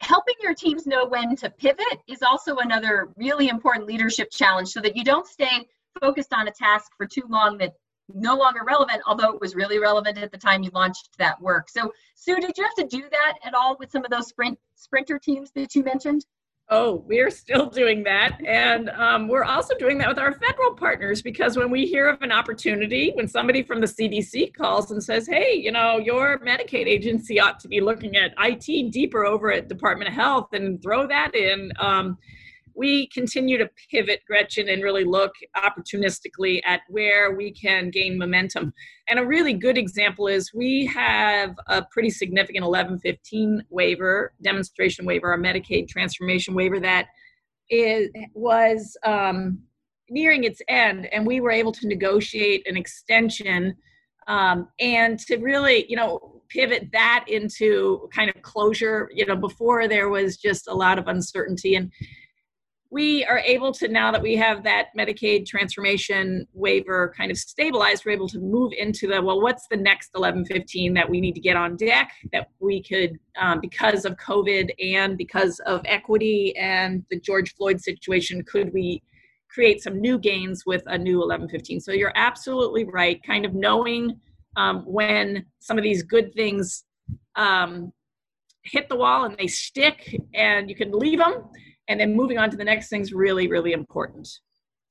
helping 0.00 0.34
your 0.40 0.54
teams 0.54 0.86
know 0.86 1.06
when 1.06 1.36
to 1.36 1.50
pivot 1.50 1.98
is 2.08 2.22
also 2.22 2.56
another 2.56 3.08
really 3.16 3.48
important 3.48 3.86
leadership 3.86 4.30
challenge 4.30 4.68
so 4.68 4.80
that 4.80 4.96
you 4.96 5.04
don't 5.04 5.26
stay 5.26 5.68
focused 6.00 6.32
on 6.32 6.48
a 6.48 6.50
task 6.50 6.92
for 6.96 7.06
too 7.06 7.24
long 7.28 7.58
that 7.58 7.74
no 8.12 8.36
longer 8.36 8.60
relevant, 8.66 9.02
although 9.06 9.32
it 9.32 9.40
was 9.40 9.54
really 9.54 9.78
relevant 9.78 10.18
at 10.18 10.30
the 10.30 10.38
time 10.38 10.62
you 10.62 10.70
launched 10.74 11.10
that 11.18 11.40
work. 11.40 11.68
So, 11.68 11.92
Sue, 12.14 12.36
did 12.36 12.56
you 12.56 12.64
have 12.64 12.74
to 12.74 12.96
do 12.96 13.04
that 13.10 13.34
at 13.44 13.54
all 13.54 13.76
with 13.78 13.90
some 13.90 14.04
of 14.04 14.10
those 14.10 14.28
sprint 14.28 14.58
sprinter 14.74 15.18
teams 15.18 15.50
that 15.52 15.74
you 15.74 15.82
mentioned? 15.82 16.24
Oh, 16.70 17.04
we're 17.06 17.30
still 17.30 17.66
doing 17.66 18.02
that. 18.04 18.38
And 18.46 18.88
um, 18.90 19.28
we're 19.28 19.44
also 19.44 19.74
doing 19.76 19.98
that 19.98 20.08
with 20.08 20.18
our 20.18 20.32
federal 20.32 20.72
partners 20.74 21.20
because 21.20 21.56
when 21.58 21.70
we 21.70 21.86
hear 21.86 22.08
of 22.08 22.22
an 22.22 22.32
opportunity, 22.32 23.12
when 23.14 23.28
somebody 23.28 23.62
from 23.62 23.80
the 23.80 23.86
CDC 23.86 24.54
calls 24.54 24.90
and 24.90 25.02
says, 25.02 25.26
hey, 25.26 25.54
you 25.54 25.70
know, 25.70 25.98
your 25.98 26.38
Medicaid 26.38 26.86
agency 26.86 27.38
ought 27.38 27.60
to 27.60 27.68
be 27.68 27.80
looking 27.80 28.16
at 28.16 28.32
IT 28.38 28.92
deeper 28.92 29.26
over 29.26 29.52
at 29.52 29.68
Department 29.68 30.08
of 30.08 30.14
Health 30.14 30.54
and 30.54 30.82
throw 30.82 31.06
that 31.06 31.34
in. 31.34 31.70
Um, 31.78 32.16
we 32.74 33.08
continue 33.08 33.58
to 33.58 33.70
pivot, 33.90 34.20
Gretchen, 34.26 34.68
and 34.68 34.82
really 34.82 35.04
look 35.04 35.32
opportunistically 35.56 36.60
at 36.64 36.80
where 36.88 37.34
we 37.34 37.52
can 37.52 37.90
gain 37.90 38.18
momentum. 38.18 38.72
And 39.08 39.18
a 39.18 39.26
really 39.26 39.52
good 39.52 39.78
example 39.78 40.26
is 40.26 40.52
we 40.54 40.86
have 40.86 41.54
a 41.68 41.84
pretty 41.90 42.10
significant 42.10 42.64
1115 42.64 43.64
waiver, 43.70 44.32
demonstration 44.42 45.06
waiver, 45.06 45.32
a 45.32 45.38
Medicaid 45.38 45.88
transformation 45.88 46.54
waiver 46.54 46.80
that 46.80 47.06
is, 47.70 48.10
was 48.34 48.96
um, 49.04 49.58
nearing 50.10 50.44
its 50.44 50.60
end, 50.68 51.06
and 51.06 51.26
we 51.26 51.40
were 51.40 51.50
able 51.50 51.72
to 51.72 51.88
negotiate 51.88 52.66
an 52.68 52.76
extension 52.76 53.76
um, 54.26 54.68
and 54.80 55.18
to 55.20 55.36
really, 55.36 55.86
you 55.88 55.96
know, 55.96 56.42
pivot 56.48 56.88
that 56.92 57.24
into 57.28 58.08
kind 58.12 58.30
of 58.30 58.40
closure. 58.42 59.10
You 59.12 59.26
know, 59.26 59.36
before 59.36 59.88
there 59.88 60.08
was 60.08 60.36
just 60.36 60.68
a 60.68 60.74
lot 60.74 60.98
of 60.98 61.08
uncertainty 61.08 61.74
and 61.74 61.90
we 62.94 63.24
are 63.24 63.40
able 63.40 63.72
to 63.72 63.88
now 63.88 64.12
that 64.12 64.22
we 64.22 64.36
have 64.36 64.62
that 64.62 64.86
medicaid 64.96 65.44
transformation 65.44 66.46
waiver 66.52 67.12
kind 67.16 67.30
of 67.32 67.36
stabilized 67.36 68.04
we're 68.06 68.12
able 68.12 68.28
to 68.28 68.38
move 68.38 68.72
into 68.78 69.08
the 69.08 69.20
well 69.20 69.42
what's 69.42 69.66
the 69.68 69.76
next 69.76 70.10
1115 70.12 70.94
that 70.94 71.10
we 71.10 71.20
need 71.20 71.34
to 71.34 71.40
get 71.40 71.56
on 71.56 71.76
deck 71.76 72.12
that 72.32 72.50
we 72.60 72.80
could 72.80 73.18
um, 73.40 73.60
because 73.60 74.04
of 74.04 74.16
covid 74.16 74.70
and 74.80 75.18
because 75.18 75.60
of 75.66 75.80
equity 75.86 76.56
and 76.56 77.04
the 77.10 77.18
george 77.18 77.52
floyd 77.54 77.80
situation 77.80 78.42
could 78.44 78.72
we 78.72 79.02
create 79.54 79.82
some 79.82 80.00
new 80.00 80.16
gains 80.16 80.64
with 80.64 80.82
a 80.86 80.96
new 80.96 81.18
1115 81.18 81.80
so 81.80 81.92
you're 81.92 82.12
absolutely 82.16 82.84
right. 82.84 83.22
Kind 83.24 83.44
of 83.44 83.54
knowing 83.54 84.20
um, 84.56 84.82
when 84.84 85.46
some 85.60 85.78
of 85.78 85.84
these 85.84 86.02
good 86.02 86.34
things 86.34 86.84
um, 87.36 87.92
hit 88.64 88.88
the 88.88 88.96
wall 88.96 89.24
and 89.24 89.36
they 89.36 89.46
stick 89.46 90.16
and 90.34 90.68
you 90.68 90.74
can 90.74 90.90
leave 90.90 91.18
them 91.18 91.44
and 91.88 92.00
then 92.00 92.14
moving 92.14 92.38
on 92.38 92.50
to 92.50 92.56
the 92.56 92.64
next 92.64 92.88
thing 92.88 93.00
is 93.00 93.12
really 93.12 93.48
really 93.48 93.72
important. 93.72 94.28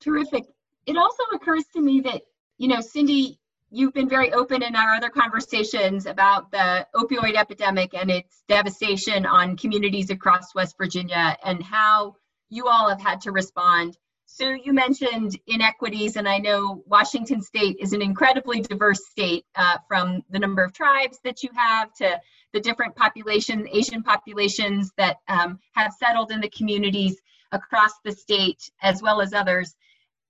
Terrific. 0.00 0.44
It 0.86 0.96
also 0.96 1.22
occurs 1.32 1.64
to 1.74 1.80
me 1.80 2.00
that 2.02 2.22
you 2.58 2.68
know 2.68 2.80
cindy 2.80 3.38
you've 3.70 3.94
been 3.94 4.08
very 4.08 4.32
open 4.32 4.62
in 4.62 4.76
our 4.76 4.94
other 4.94 5.08
conversations 5.08 6.06
about 6.06 6.50
the 6.52 6.86
opioid 6.94 7.34
epidemic 7.34 7.92
and 7.94 8.08
its 8.10 8.44
devastation 8.48 9.26
on 9.26 9.56
communities 9.56 10.10
across 10.10 10.54
west 10.54 10.76
virginia 10.78 11.36
and 11.42 11.60
how 11.60 12.14
you 12.50 12.68
all 12.68 12.88
have 12.88 13.00
had 13.00 13.20
to 13.22 13.32
respond. 13.32 13.98
Sue, 14.26 14.58
you 14.64 14.72
mentioned 14.72 15.38
inequities, 15.46 16.16
and 16.16 16.28
I 16.28 16.38
know 16.38 16.82
Washington 16.86 17.42
State 17.42 17.76
is 17.78 17.92
an 17.92 18.02
incredibly 18.02 18.60
diverse 18.60 19.06
state 19.06 19.44
uh, 19.54 19.78
from 19.86 20.22
the 20.30 20.38
number 20.38 20.64
of 20.64 20.72
tribes 20.72 21.18
that 21.24 21.42
you 21.42 21.50
have 21.54 21.92
to 21.94 22.20
the 22.54 22.60
different 22.60 22.94
population, 22.94 23.68
Asian 23.70 24.02
populations 24.02 24.92
that 24.96 25.16
um, 25.28 25.58
have 25.72 25.92
settled 25.92 26.30
in 26.30 26.40
the 26.40 26.48
communities 26.48 27.20
across 27.52 27.90
the 28.04 28.12
state, 28.12 28.70
as 28.80 29.02
well 29.02 29.20
as 29.20 29.34
others. 29.34 29.74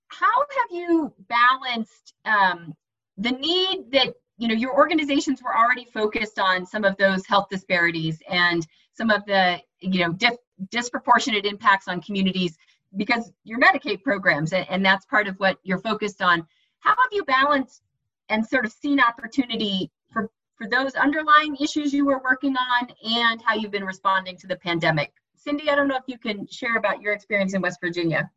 How 0.07 0.25
have 0.25 0.71
you 0.71 1.13
balanced 1.29 2.15
um, 2.25 2.73
the 3.17 3.31
need 3.31 3.91
that 3.91 4.15
you 4.37 4.47
know 4.47 4.55
your 4.55 4.75
organizations 4.75 5.41
were 5.41 5.55
already 5.55 5.85
focused 5.93 6.39
on 6.39 6.65
some 6.65 6.83
of 6.83 6.97
those 6.97 7.25
health 7.27 7.47
disparities 7.49 8.19
and 8.27 8.65
some 8.93 9.09
of 9.09 9.23
the 9.25 9.61
you 9.79 9.99
know 9.99 10.11
dif- 10.11 10.37
disproportionate 10.71 11.45
impacts 11.45 11.87
on 11.87 12.01
communities 12.01 12.57
because 12.97 13.31
your 13.43 13.59
Medicaid 13.59 14.03
programs, 14.03 14.51
and, 14.51 14.65
and 14.69 14.83
that's 14.83 15.05
part 15.05 15.27
of 15.27 15.35
what 15.37 15.59
you're 15.63 15.79
focused 15.79 16.23
on. 16.23 16.47
How 16.79 16.91
have 16.91 17.11
you 17.11 17.23
balanced 17.23 17.83
and 18.29 18.45
sort 18.45 18.65
of 18.65 18.71
seen 18.71 18.99
opportunity 18.99 19.91
for, 20.57 20.67
those 20.67 20.93
underlying 20.95 21.55
issues 21.59 21.93
you 21.93 22.05
were 22.05 22.21
working 22.23 22.55
on 22.55 22.87
and 23.03 23.41
how 23.43 23.55
you've 23.55 23.71
been 23.71 23.85
responding 23.85 24.37
to 24.37 24.47
the 24.47 24.55
pandemic? 24.57 25.13
Cindy, 25.35 25.69
I 25.69 25.75
don't 25.75 25.87
know 25.87 25.97
if 25.97 26.03
you 26.07 26.17
can 26.17 26.47
share 26.47 26.77
about 26.77 27.01
your 27.01 27.13
experience 27.13 27.53
in 27.53 27.61
West 27.61 27.79
Virginia. 27.81 28.29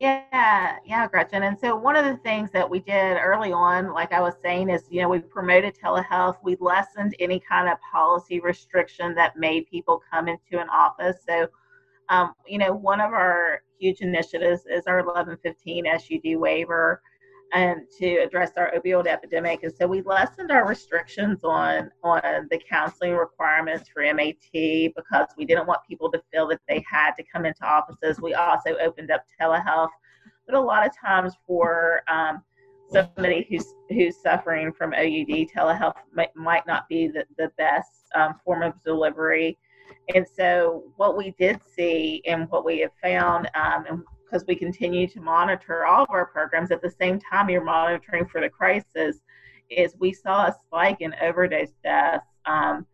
Yeah, 0.00 0.76
yeah, 0.84 1.08
Gretchen. 1.08 1.42
And 1.42 1.58
so 1.58 1.74
one 1.76 1.96
of 1.96 2.04
the 2.04 2.16
things 2.18 2.50
that 2.52 2.68
we 2.68 2.78
did 2.78 3.18
early 3.18 3.52
on, 3.52 3.92
like 3.92 4.12
I 4.12 4.20
was 4.20 4.34
saying, 4.42 4.70
is 4.70 4.84
you 4.90 5.02
know 5.02 5.08
we 5.08 5.18
promoted 5.18 5.76
telehealth. 5.76 6.36
We 6.42 6.56
lessened 6.60 7.16
any 7.18 7.40
kind 7.40 7.68
of 7.68 7.78
policy 7.80 8.38
restriction 8.38 9.14
that 9.16 9.36
made 9.36 9.66
people 9.68 10.00
come 10.08 10.28
into 10.28 10.60
an 10.60 10.68
office. 10.68 11.16
So 11.28 11.48
um, 12.10 12.34
you 12.46 12.58
know, 12.58 12.72
one 12.72 13.00
of 13.00 13.12
our 13.12 13.62
huge 13.78 14.00
initiatives 14.00 14.62
is 14.66 14.86
our 14.86 15.04
1115 15.04 15.86
SUD 15.98 16.38
waiver 16.38 17.02
and 17.52 17.80
to 17.98 18.16
address 18.16 18.52
our 18.56 18.72
opioid 18.76 19.06
epidemic. 19.06 19.62
And 19.62 19.72
so 19.72 19.86
we 19.86 20.02
lessened 20.02 20.50
our 20.50 20.66
restrictions 20.66 21.40
on 21.44 21.90
on 22.02 22.48
the 22.50 22.60
counseling 22.68 23.14
requirements 23.14 23.88
for 23.88 24.02
MAT 24.02 24.36
because 24.52 25.26
we 25.36 25.44
didn't 25.44 25.66
want 25.66 25.80
people 25.88 26.10
to 26.12 26.22
feel 26.32 26.46
that 26.48 26.60
they 26.68 26.84
had 26.90 27.12
to 27.12 27.22
come 27.22 27.46
into 27.46 27.64
offices. 27.64 28.20
We 28.20 28.34
also 28.34 28.76
opened 28.76 29.10
up 29.10 29.24
telehealth, 29.40 29.90
but 30.46 30.54
a 30.54 30.60
lot 30.60 30.86
of 30.86 30.92
times 30.98 31.34
for 31.46 32.02
um, 32.08 32.42
somebody 32.90 33.46
who's 33.48 33.74
who's 33.88 34.16
suffering 34.20 34.72
from 34.72 34.92
OUD, 34.92 35.48
telehealth 35.54 35.94
might, 36.12 36.34
might 36.34 36.66
not 36.66 36.88
be 36.88 37.08
the, 37.08 37.24
the 37.36 37.50
best 37.56 37.90
um, 38.14 38.34
form 38.44 38.62
of 38.62 38.72
delivery. 38.84 39.58
And 40.14 40.26
so, 40.36 40.84
what 40.96 41.16
we 41.16 41.34
did 41.38 41.60
see 41.74 42.22
and 42.26 42.48
what 42.50 42.64
we 42.64 42.80
have 42.80 42.92
found, 43.02 43.48
um, 43.54 43.84
and 43.88 44.02
because 44.28 44.44
we 44.46 44.54
continue 44.54 45.06
to 45.08 45.20
monitor 45.20 45.86
all 45.86 46.02
of 46.04 46.10
our 46.10 46.26
programs. 46.26 46.70
At 46.70 46.82
the 46.82 46.90
same 46.90 47.18
time 47.18 47.48
you're 47.48 47.64
monitoring 47.64 48.26
for 48.26 48.40
the 48.40 48.48
crisis, 48.48 49.20
is 49.70 49.94
we 49.98 50.12
saw 50.12 50.46
a 50.46 50.52
spike 50.52 51.00
in 51.00 51.14
overdose 51.20 51.72
deaths 51.82 52.26
um, 52.46 52.86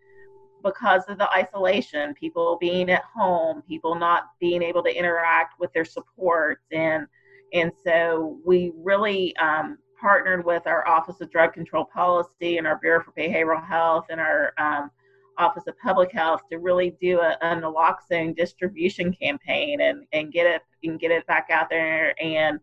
because 0.63 1.03
of 1.09 1.19
the 1.19 1.31
isolation, 1.31 2.15
people 2.15 2.57
being 2.61 2.91
at 2.91 3.05
home, 3.05 3.63
people 3.69 3.95
not 3.95 4.31
being 4.41 4.63
able 4.63 4.83
to 4.83 4.97
interact 4.97 5.61
with 5.61 5.73
their 5.73 5.85
supports, 5.85 6.65
and 6.73 7.07
and 7.53 7.71
so 7.85 8.41
we 8.45 8.73
really 8.77 9.37
um, 9.37 9.79
partnered 10.01 10.45
with 10.45 10.67
our 10.67 10.87
Office 10.89 11.21
of 11.21 11.31
Drug 11.31 11.53
Control 11.53 11.85
Policy 11.85 12.59
and 12.59 12.67
our 12.67 12.79
Bureau 12.79 13.05
for 13.05 13.13
Behavioral 13.13 13.65
Health 13.65 14.07
and 14.11 14.21
our 14.21 14.53
um, 14.59 14.91
Office 15.39 15.65
of 15.67 15.79
Public 15.79 16.13
Health 16.13 16.43
to 16.51 16.59
really 16.59 16.97
do 17.01 17.21
a, 17.21 17.37
a 17.41 17.57
naloxone 17.57 18.37
distribution 18.37 19.13
campaign 19.13 19.81
and, 19.81 20.07
and 20.13 20.33
get 20.33 20.47
it 20.47 20.63
and 20.83 20.99
get 20.99 21.11
it 21.11 21.27
back 21.27 21.49
out 21.51 21.69
there 21.71 22.15
and 22.23 22.61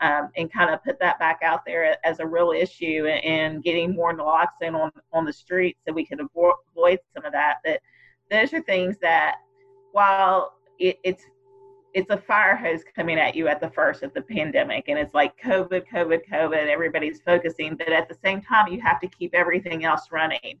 um, 0.00 0.30
and 0.36 0.52
kind 0.52 0.70
of 0.70 0.82
put 0.82 0.98
that 0.98 1.18
back 1.18 1.40
out 1.42 1.64
there 1.64 1.96
as 2.04 2.18
a 2.18 2.26
real 2.26 2.50
issue 2.50 3.06
and, 3.06 3.62
getting 3.62 3.94
more 3.94 4.16
naloxone 4.16 4.74
on 4.74 4.90
on 5.12 5.24
the 5.24 5.32
streets 5.32 5.78
so 5.86 5.92
we 5.92 6.04
could 6.04 6.20
avoid, 6.20 6.54
avoid 6.72 6.98
some 7.14 7.24
of 7.24 7.32
that. 7.32 7.58
But 7.64 7.80
those 8.30 8.52
are 8.52 8.62
things 8.62 8.96
that 9.00 9.36
while 9.92 10.54
it, 10.78 10.98
it's 11.04 11.24
it's 11.94 12.10
a 12.10 12.18
fire 12.18 12.56
hose 12.56 12.82
coming 12.96 13.18
at 13.18 13.36
you 13.36 13.46
at 13.46 13.60
the 13.60 13.70
first 13.70 14.02
of 14.02 14.12
the 14.14 14.22
pandemic 14.22 14.86
and 14.88 14.98
it's 14.98 15.14
like 15.14 15.40
covid 15.40 15.84
covid 15.92 16.20
covid 16.30 16.68
everybody's 16.68 17.20
focusing 17.20 17.76
but 17.76 17.92
at 17.92 18.08
the 18.08 18.16
same 18.24 18.42
time 18.42 18.66
you 18.72 18.80
have 18.80 19.00
to 19.00 19.06
keep 19.06 19.32
everything 19.32 19.84
else 19.84 20.08
running 20.10 20.58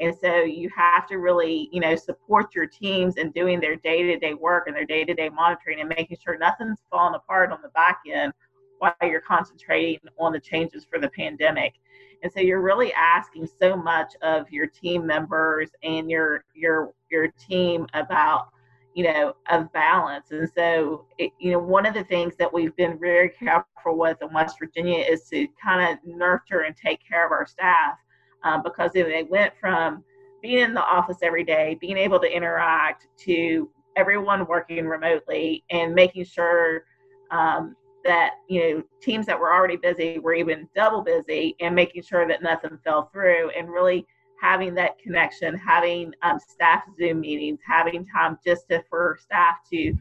and 0.00 0.16
so 0.16 0.42
you 0.42 0.70
have 0.74 1.06
to 1.08 1.18
really, 1.18 1.68
you 1.72 1.80
know, 1.80 1.94
support 1.94 2.54
your 2.54 2.66
teams 2.66 3.16
in 3.16 3.30
doing 3.32 3.60
their 3.60 3.76
day 3.76 4.02
to 4.02 4.18
day 4.18 4.32
work 4.32 4.66
and 4.66 4.74
their 4.74 4.86
day 4.86 5.04
to 5.04 5.12
day 5.12 5.28
monitoring 5.28 5.80
and 5.80 5.88
making 5.90 6.16
sure 6.24 6.38
nothing's 6.38 6.78
falling 6.90 7.14
apart 7.14 7.52
on 7.52 7.60
the 7.62 7.68
back 7.68 8.00
end 8.10 8.32
while 8.78 8.94
you're 9.02 9.20
concentrating 9.20 10.00
on 10.18 10.32
the 10.32 10.40
changes 10.40 10.86
for 10.90 10.98
the 10.98 11.10
pandemic. 11.10 11.74
And 12.22 12.32
so 12.32 12.40
you're 12.40 12.62
really 12.62 12.92
asking 12.94 13.46
so 13.60 13.76
much 13.76 14.14
of 14.22 14.50
your 14.50 14.66
team 14.66 15.06
members 15.06 15.68
and 15.82 16.10
your 16.10 16.44
your 16.54 16.94
your 17.10 17.28
team 17.28 17.86
about 17.92 18.48
you 18.94 19.04
know 19.04 19.34
of 19.48 19.72
balance 19.72 20.32
and 20.32 20.50
so 20.52 21.06
it, 21.18 21.30
you 21.38 21.52
know 21.52 21.60
one 21.60 21.86
of 21.86 21.94
the 21.94 22.02
things 22.04 22.34
that 22.36 22.52
we've 22.52 22.74
been 22.74 22.98
very 22.98 23.28
careful 23.28 23.96
with 23.96 24.20
in 24.20 24.32
west 24.32 24.58
virginia 24.58 24.98
is 24.98 25.28
to 25.28 25.46
kind 25.62 25.92
of 25.92 25.98
nurture 26.04 26.62
and 26.62 26.76
take 26.76 26.98
care 27.08 27.24
of 27.24 27.30
our 27.30 27.46
staff 27.46 27.96
um, 28.44 28.62
because 28.62 28.92
they 28.92 29.26
went 29.28 29.52
from 29.60 30.04
being 30.42 30.58
in 30.58 30.74
the 30.74 30.82
office 30.82 31.18
every 31.22 31.44
day, 31.44 31.76
being 31.80 31.98
able 31.98 32.18
to 32.18 32.34
interact, 32.34 33.08
to 33.18 33.68
everyone 33.96 34.46
working 34.46 34.86
remotely 34.86 35.64
and 35.70 35.94
making 35.94 36.24
sure 36.24 36.84
um, 37.30 37.76
that 38.04 38.34
you 38.48 38.60
know 38.60 38.82
teams 39.02 39.26
that 39.26 39.38
were 39.38 39.52
already 39.52 39.76
busy 39.76 40.18
were 40.18 40.34
even 40.34 40.68
double 40.74 41.02
busy 41.02 41.54
and 41.60 41.74
making 41.74 42.02
sure 42.02 42.26
that 42.26 42.42
nothing 42.42 42.78
fell 42.84 43.10
through 43.12 43.50
and 43.50 43.68
really 43.68 44.06
having 44.40 44.74
that 44.74 44.98
connection 44.98 45.54
having 45.54 46.12
um, 46.22 46.38
staff 46.38 46.82
zoom 46.98 47.20
meetings 47.20 47.58
having 47.66 48.06
time 48.06 48.38
just 48.44 48.66
to, 48.68 48.82
for 48.88 49.18
staff 49.20 49.56
to 49.70 49.94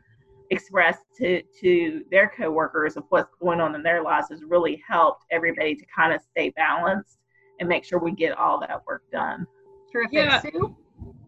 express 0.49 0.99
to 1.17 1.41
to 1.60 2.04
their 2.10 2.32
coworkers 2.36 2.95
of 2.95 3.04
what's 3.10 3.36
going 3.41 3.60
on 3.60 3.75
in 3.75 3.84
their 3.84 4.02
lives 4.02 4.30
has 4.30 4.43
really 4.43 4.82
helped 4.88 5.25
everybody 5.30 5.75
to 5.75 5.86
kind 5.93 6.13
of 6.13 6.21
stay 6.21 6.49
balanced 6.52 7.17
and 7.60 7.67
make 7.67 7.84
sure 7.84 8.00
we 8.00 8.12
get 8.12 8.38
all 8.38 8.60
that 8.60 8.82
work 8.88 9.04
done. 9.12 9.45
Terrific. 9.91 10.13
Yeah. 10.13 10.41
Sue? 10.41 10.76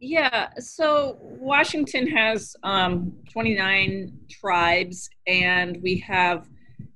Yeah, 0.01 0.49
so 0.57 1.17
Washington 1.21 2.07
has 2.07 2.55
um, 2.63 3.13
29 3.31 4.11
tribes, 4.29 5.09
and 5.27 5.77
we 5.83 5.99
have, 5.99 6.49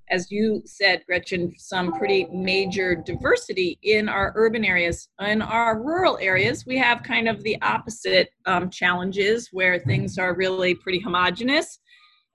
as 0.10 0.32
you 0.32 0.64
said, 0.66 1.04
Gretchen, 1.06 1.54
some 1.58 1.94
pretty 1.94 2.26
major 2.34 2.96
diversity 2.96 3.78
in 3.84 4.10
our 4.10 4.34
urban 4.36 4.66
areas. 4.66 5.08
In 5.20 5.44
our 5.44 5.82
rural 5.82 6.18
areas, 6.20 6.66
we 6.66 6.78
have 6.78 7.04
kind 7.04 7.30
of 7.30 7.44
the 7.44 7.62
opposite 7.62 8.30
um, 8.48 8.72
challenges 8.72 9.50
where 9.52 9.80
things 9.80 10.18
are 10.18 10.36
really 10.36 10.74
pretty 10.74 11.00
homogenous 11.00 11.80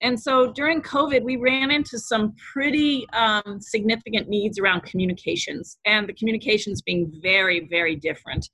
and 0.03 0.19
so 0.19 0.53
during 0.53 0.81
COVID, 0.81 1.23
we 1.23 1.37
ran 1.37 1.71
into 1.71 1.99
some 1.99 2.35
pretty 2.53 3.07
um, 3.13 3.61
significant 3.61 4.29
needs 4.29 4.59
around 4.59 4.83
communications 4.83 5.79
and 5.85 6.09
the 6.09 6.15
communications 6.15 6.81
being 6.81 7.13
very, 7.23 7.67
very 7.69 7.97
different. 7.97 8.49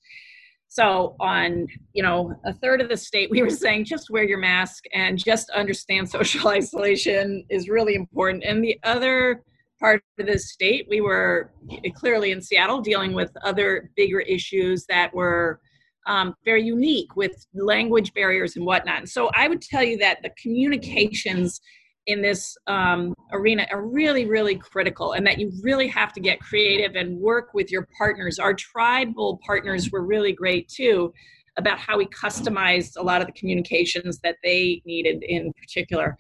So 0.69 1.15
on, 1.21 1.69
you 1.93 2.03
know, 2.03 2.35
a 2.45 2.53
third 2.53 2.81
of 2.81 2.89
the 2.89 2.97
state, 2.97 3.31
we 3.31 3.43
were 3.43 3.51
saying 3.51 3.85
just 3.85 4.11
wear 4.11 4.25
your 4.25 4.39
mask 4.39 4.85
and 4.93 5.17
just 5.17 5.49
understand 5.51 6.11
social 6.11 6.49
isolation 6.49 7.45
is 7.49 7.69
really 7.69 7.95
important. 7.95 8.43
And 8.45 8.63
the 8.63 8.79
other 8.83 9.43
part 9.79 10.03
of 10.19 10.27
the 10.27 10.39
state, 10.39 10.87
we 10.89 11.01
were 11.01 11.53
clearly 11.95 12.33
in 12.33 12.43
Seattle 12.43 12.81
dealing 12.81 13.13
with 13.13 13.31
other 13.45 13.91
bigger 13.95 14.21
issues 14.21 14.85
that 14.87 15.15
were 15.15 15.61
um, 16.07 16.35
very 16.45 16.63
unique 16.63 17.17
with 17.17 17.47
language 17.55 18.13
barriers 18.15 18.57
and 18.57 18.65
whatnot. 18.65 18.99
And 18.99 19.09
so 19.09 19.31
I 19.35 19.49
would 19.49 19.63
tell 19.63 19.83
you 19.83 19.99
that 19.99 20.23
the 20.23 20.31
communications 20.41 21.61
in 22.07 22.23
this 22.23 22.57
um, 22.69 23.15
arena 23.33 23.67
are 23.73 23.85
really, 23.85 24.27
really 24.27 24.57
critical, 24.57 25.13
and 25.13 25.27
that 25.27 25.39
you 25.39 25.51
really 25.63 25.89
have 25.89 26.13
to 26.13 26.21
get 26.21 26.39
creative 26.41 26.95
and 26.95 27.19
work 27.19 27.53
with 27.53 27.71
your 27.73 27.89
partners. 27.99 28.39
Our 28.39 28.55
tribal 28.55 29.41
partners 29.45 29.91
were 29.91 30.05
really 30.05 30.33
great 30.33 30.69
too 30.69 31.13
about 31.59 31.79
how 31.79 31.97
we 31.99 32.07
customized 32.07 32.93
a 32.97 33.03
lot 33.03 33.21
of 33.21 33.27
the 33.27 33.33
communications 33.33 34.21
that 34.23 34.37
they 34.45 34.83
needed 34.85 35.23
in 35.23 35.53
particular. 35.55 36.17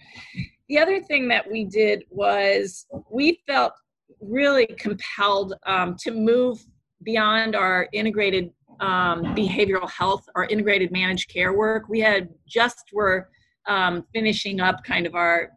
The 0.69 0.79
other 0.79 1.01
thing 1.01 1.29
that 1.29 1.49
we 1.49 1.65
did 1.65 2.05
was 2.11 2.87
we 3.11 3.41
felt 3.47 3.73
really 4.21 4.67
compelled 4.67 5.55
um, 5.67 5.95
to 6.01 6.11
move 6.11 6.59
beyond 7.03 7.55
our 7.55 7.87
integrated 7.93 8.51
um, 8.81 9.25
behavioral 9.35 9.91
health, 9.91 10.29
our 10.35 10.45
integrated 10.47 10.93
managed 10.93 11.29
care 11.29 11.53
work. 11.53 11.89
We 11.89 12.01
had 12.01 12.29
just 12.47 12.91
were 12.93 13.29
um, 13.67 14.05
finishing 14.15 14.61
up 14.61 14.85
kind 14.85 15.07
of 15.07 15.15
our 15.15 15.51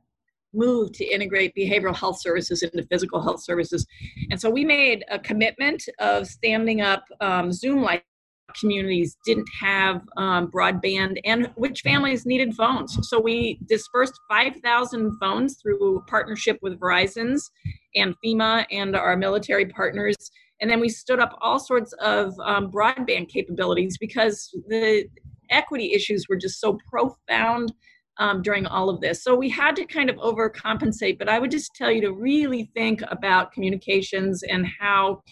move 0.54 0.92
to 0.94 1.06
integrate 1.06 1.54
behavioral 1.56 1.96
health 1.96 2.20
services 2.20 2.64
into 2.64 2.84
physical 2.88 3.22
health 3.22 3.44
services. 3.44 3.86
And 4.32 4.42
so 4.42 4.50
we 4.50 4.66
made 4.66 5.06
a 5.12 5.20
commitment 5.20 5.84
of 6.00 6.28
standing 6.28 6.82
up 6.82 7.06
um, 7.22 7.52
Zoom 7.52 7.84
like 7.84 8.04
communities 8.60 9.16
didn't 9.26 9.48
have 9.60 10.02
um, 10.18 10.50
broadband 10.50 11.18
and 11.24 11.52
which 11.56 11.82
families 11.82 12.26
needed 12.26 12.56
phones. 12.56 12.98
So 13.08 13.20
we 13.20 13.60
dispersed 13.68 14.20
5,000 14.28 15.18
phones 15.20 15.58
through 15.62 16.04
partnership 16.08 16.58
with 16.62 16.80
Verizon's 16.80 17.50
and 17.96 18.16
FEMA 18.26 18.66
and 18.72 18.96
our 18.96 19.16
military 19.16 19.68
partners. 19.68 20.16
And 20.62 20.70
then 20.70 20.80
we 20.80 20.90
stood 20.90 21.20
up 21.20 21.38
all 21.42 21.60
sorts 21.60 21.94
of 21.94 22.34
um, 22.44 22.72
broadband 22.72 23.30
capabilities 23.30 23.98
because 23.98 24.50
the 24.68 25.06
equity 25.50 25.94
issues 25.94 26.26
were 26.28 26.38
just 26.38 26.60
so 26.60 26.78
profound 26.90 27.72
um, 28.18 28.42
during 28.42 28.66
all 28.66 28.90
of 28.90 29.00
this. 29.00 29.24
So 29.24 29.34
we 29.36 29.50
had 29.50 29.76
to 29.78 29.86
kind 29.86 30.10
of 30.10 30.18
overcompensate. 30.18 31.18
But 31.18 31.30
I 31.30 31.40
would 31.40 31.52
just 31.52 31.74
tell 31.76 31.92
you 31.92 32.02
to 32.02 32.12
really 32.12 32.70
think 32.76 33.02
about 33.10 33.52
communications 33.54 34.44
and 34.44 34.68
how 34.80 35.24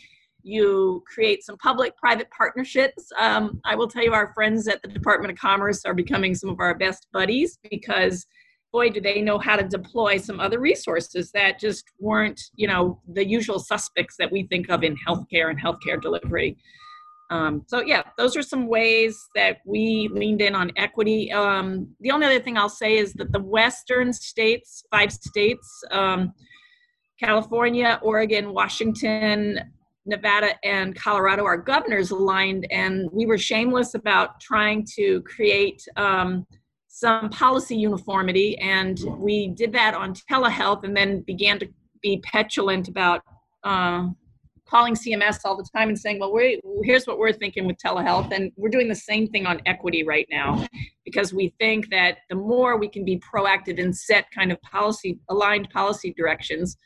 you 0.42 1.04
create 1.14 1.44
some 1.44 1.58
public 1.58 1.96
private 1.98 2.30
partnerships. 2.36 3.10
Um, 3.20 3.60
I 3.66 3.76
will 3.76 3.90
tell 3.90 4.04
you, 4.04 4.14
our 4.14 4.34
friends 4.34 4.68
at 4.70 4.82
the 4.82 4.88
Department 4.88 5.32
of 5.32 5.38
Commerce 5.38 5.84
are 5.84 5.94
becoming 5.94 6.34
some 6.34 6.50
of 6.50 6.60
our 6.62 6.74
best 6.78 7.08
buddies 7.12 7.60
because 7.70 8.26
boy 8.72 8.90
do 8.90 9.02
they 9.02 9.22
know 9.22 9.40
how 9.40 9.56
to 9.56 9.64
deploy 9.64 10.18
some 10.18 10.40
other 10.40 10.60
resources 10.60 11.32
that 11.32 11.60
just 11.60 11.86
weren't 12.00 12.42
you 12.56 12.68
know 12.68 13.02
the 13.14 13.26
usual 13.26 13.60
suspects 13.60 14.16
that 14.20 14.32
we 14.32 14.44
think 14.44 14.70
of 14.70 14.84
in 14.84 14.96
healthcare 15.08 15.50
and 15.50 15.62
healthcare 15.62 16.02
delivery? 16.02 16.58
Um, 17.30 17.64
so 17.68 17.82
yeah 17.82 18.04
those 18.18 18.36
are 18.38 18.42
some 18.42 18.68
ways 18.68 19.18
that 19.36 19.58
we 19.66 20.10
leaned 20.12 20.42
in 20.42 20.56
on 20.56 20.72
equity. 20.78 21.32
Um, 21.32 21.90
the 22.00 22.12
only 22.12 22.26
other 22.26 22.40
thing 22.40 22.58
i'll 22.58 22.70
say 22.70 22.98
is 22.98 23.14
that 23.14 23.32
the 23.32 23.42
western 23.42 24.14
states 24.14 24.84
five 24.92 25.12
states 25.12 25.84
um, 25.92 26.34
california 27.20 28.00
oregon 28.02 28.54
washington 28.54 29.60
Nevada 30.08 30.56
and 30.64 30.96
Colorado, 30.96 31.44
our 31.44 31.58
governors 31.58 32.12
aligned, 32.12 32.66
and 32.72 33.10
we 33.12 33.26
were 33.26 33.38
shameless 33.38 33.94
about 33.94 34.40
trying 34.40 34.88
to 34.96 35.22
create 35.24 35.86
um, 35.98 36.48
some 36.98 37.30
policy 37.30 37.76
uniformity. 37.76 38.58
And 38.58 39.00
we 39.20 39.50
did 39.50 39.72
that 39.74 39.94
on 39.94 40.16
telehealth 40.16 40.84
and 40.84 40.98
then 40.98 41.22
began 41.22 41.60
to 41.60 41.70
be 42.02 42.20
petulant 42.24 42.88
about 42.88 43.22
uh, 43.64 44.08
calling 44.68 44.96
CMS 44.96 45.42
all 45.46 45.56
the 45.56 45.68
time 45.76 45.90
and 45.90 46.00
saying, 46.00 46.20
well, 46.20 46.34
we 46.34 46.60
here's 46.82 47.06
what 47.06 47.20
we're 47.20 47.34
thinking 47.34 47.68
with 47.68 47.78
telehealth. 47.78 48.36
And 48.36 48.52
we're 48.56 48.70
doing 48.70 48.88
the 48.88 48.96
same 48.96 49.28
thing 49.28 49.46
on 49.46 49.62
equity 49.68 50.04
right 50.04 50.28
now 50.32 50.68
because 51.06 51.36
we 51.36 51.54
think 51.60 51.88
that 51.92 52.18
the 52.32 52.36
more 52.36 52.80
we 52.80 52.90
can 52.90 53.06
be 53.06 53.20
proactive 53.20 53.80
and 53.80 53.96
set 53.96 54.26
kind 54.32 54.52
of 54.52 54.60
policy 54.64 55.20
aligned 55.30 55.70
policy 55.70 56.16
directions, 56.18 56.78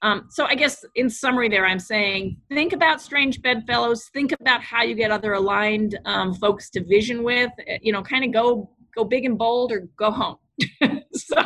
um, 0.00 0.28
so 0.30 0.44
I 0.44 0.54
guess 0.54 0.84
in 0.94 1.10
summary, 1.10 1.48
there 1.48 1.66
I'm 1.66 1.80
saying 1.80 2.38
think 2.50 2.72
about 2.72 3.02
strange 3.02 3.42
bedfellows. 3.42 4.08
Think 4.14 4.32
about 4.40 4.62
how 4.62 4.84
you 4.84 4.94
get 4.94 5.10
other 5.10 5.32
aligned 5.34 5.98
um, 6.04 6.34
folks 6.34 6.70
to 6.70 6.84
vision 6.84 7.24
with. 7.24 7.50
Eh, 7.66 7.78
you 7.82 7.92
know, 7.92 8.02
kind 8.02 8.24
of 8.24 8.32
go 8.32 8.70
go 8.98 9.04
big 9.04 9.24
and 9.24 9.38
bold 9.38 9.70
or 9.70 9.88
go 9.96 10.10
home. 10.10 10.36
so 11.12 11.36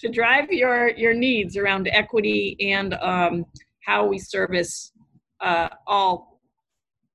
to 0.00 0.08
drive 0.08 0.50
your 0.50 0.88
your 0.96 1.12
needs 1.12 1.56
around 1.56 1.88
equity 1.92 2.56
and 2.60 2.94
um, 2.94 3.44
how 3.84 4.06
we 4.06 4.18
service 4.18 4.92
uh, 5.40 5.68
all 5.86 6.40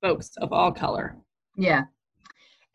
folks 0.01 0.31
of 0.37 0.53
all 0.53 0.71
color. 0.71 1.17
Yeah. 1.57 1.83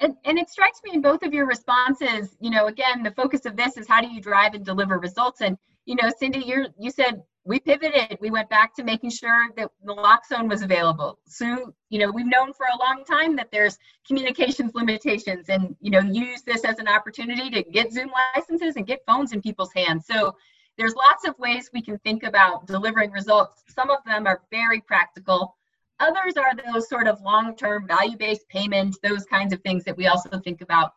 And, 0.00 0.14
and 0.24 0.38
it 0.38 0.48
strikes 0.48 0.80
me 0.84 0.92
in 0.94 1.02
both 1.02 1.24
of 1.24 1.32
your 1.34 1.46
responses, 1.46 2.36
you 2.40 2.50
know, 2.50 2.68
again, 2.68 3.02
the 3.02 3.10
focus 3.10 3.46
of 3.46 3.56
this 3.56 3.76
is 3.76 3.88
how 3.88 4.00
do 4.00 4.08
you 4.08 4.20
drive 4.20 4.54
and 4.54 4.64
deliver 4.64 4.98
results? 4.98 5.40
And, 5.40 5.58
you 5.86 5.96
know, 5.96 6.08
Cindy, 6.18 6.40
you're 6.40 6.66
you 6.78 6.90
said 6.90 7.22
we 7.48 7.58
pivoted. 7.58 8.18
We 8.20 8.30
went 8.30 8.50
back 8.50 8.74
to 8.74 8.84
making 8.84 9.08
sure 9.08 9.46
that 9.56 9.70
naloxone 9.82 10.50
was 10.50 10.60
available. 10.60 11.18
So, 11.26 11.72
you 11.88 11.98
know, 11.98 12.10
we've 12.10 12.26
known 12.26 12.52
for 12.52 12.66
a 12.66 12.78
long 12.78 13.04
time 13.06 13.36
that 13.36 13.50
there's 13.50 13.78
communications 14.06 14.74
limitations 14.74 15.48
and, 15.48 15.74
you 15.80 15.90
know, 15.90 16.00
use 16.00 16.42
this 16.42 16.62
as 16.66 16.78
an 16.78 16.88
opportunity 16.88 17.48
to 17.48 17.62
get 17.62 17.90
Zoom 17.90 18.10
licenses 18.36 18.76
and 18.76 18.86
get 18.86 19.00
phones 19.06 19.32
in 19.32 19.40
people's 19.40 19.72
hands. 19.72 20.04
So 20.06 20.36
there's 20.76 20.94
lots 20.94 21.26
of 21.26 21.38
ways 21.38 21.70
we 21.72 21.80
can 21.80 21.98
think 22.00 22.22
about 22.22 22.66
delivering 22.66 23.12
results. 23.12 23.62
Some 23.68 23.88
of 23.88 24.00
them 24.04 24.26
are 24.26 24.42
very 24.50 24.82
practical. 24.82 25.56
Others 26.00 26.36
are 26.36 26.52
those 26.54 26.86
sort 26.86 27.08
of 27.08 27.18
long-term 27.22 27.88
value-based 27.88 28.46
payments, 28.50 28.98
those 29.02 29.24
kinds 29.24 29.54
of 29.54 29.62
things 29.62 29.84
that 29.84 29.96
we 29.96 30.06
also 30.06 30.38
think 30.38 30.60
about. 30.60 30.92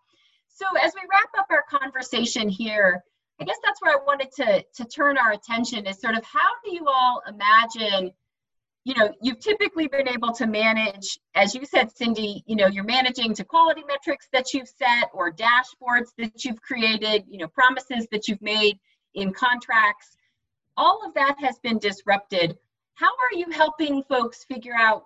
So 0.50 0.66
as 0.84 0.92
we 0.96 1.02
wrap 1.10 1.30
up 1.40 1.48
our 1.50 1.64
conversation 1.80 2.50
here, 2.50 3.06
I 3.42 3.44
guess 3.44 3.58
that's 3.64 3.82
where 3.82 3.94
I 3.94 4.04
wanted 4.06 4.32
to, 4.34 4.64
to 4.76 4.86
turn 4.86 5.18
our 5.18 5.32
attention 5.32 5.88
is 5.88 6.00
sort 6.00 6.16
of 6.16 6.24
how 6.24 6.52
do 6.64 6.76
you 6.76 6.86
all 6.88 7.24
imagine, 7.28 8.12
you 8.84 8.94
know, 8.94 9.12
you've 9.20 9.40
typically 9.40 9.88
been 9.88 10.08
able 10.08 10.32
to 10.34 10.46
manage, 10.46 11.20
as 11.34 11.56
you 11.56 11.66
said, 11.66 11.92
Cindy, 11.92 12.44
you 12.46 12.56
know, 12.56 12.68
you're 12.68 12.84
managing 12.84 13.34
to 13.34 13.44
quality 13.44 13.82
metrics 13.88 14.28
that 14.32 14.54
you've 14.54 14.68
set 14.68 15.10
or 15.12 15.32
dashboards 15.32 16.10
that 16.20 16.46
you've 16.46 16.62
created, 16.62 17.24
you 17.28 17.40
know, 17.40 17.48
promises 17.48 18.08
that 18.12 18.28
you've 18.28 18.44
made 18.44 18.78
in 19.16 19.34
contracts. 19.34 20.16
All 20.78 21.02
of 21.04 21.16
that 21.16 21.36
has 21.40 21.58
been 21.64 21.80
disrupted. 21.80 22.56
How 22.94 23.08
are 23.08 23.38
you 23.38 23.50
helping 23.50 24.04
folks 24.04 24.44
figure 24.44 24.76
out 24.78 25.06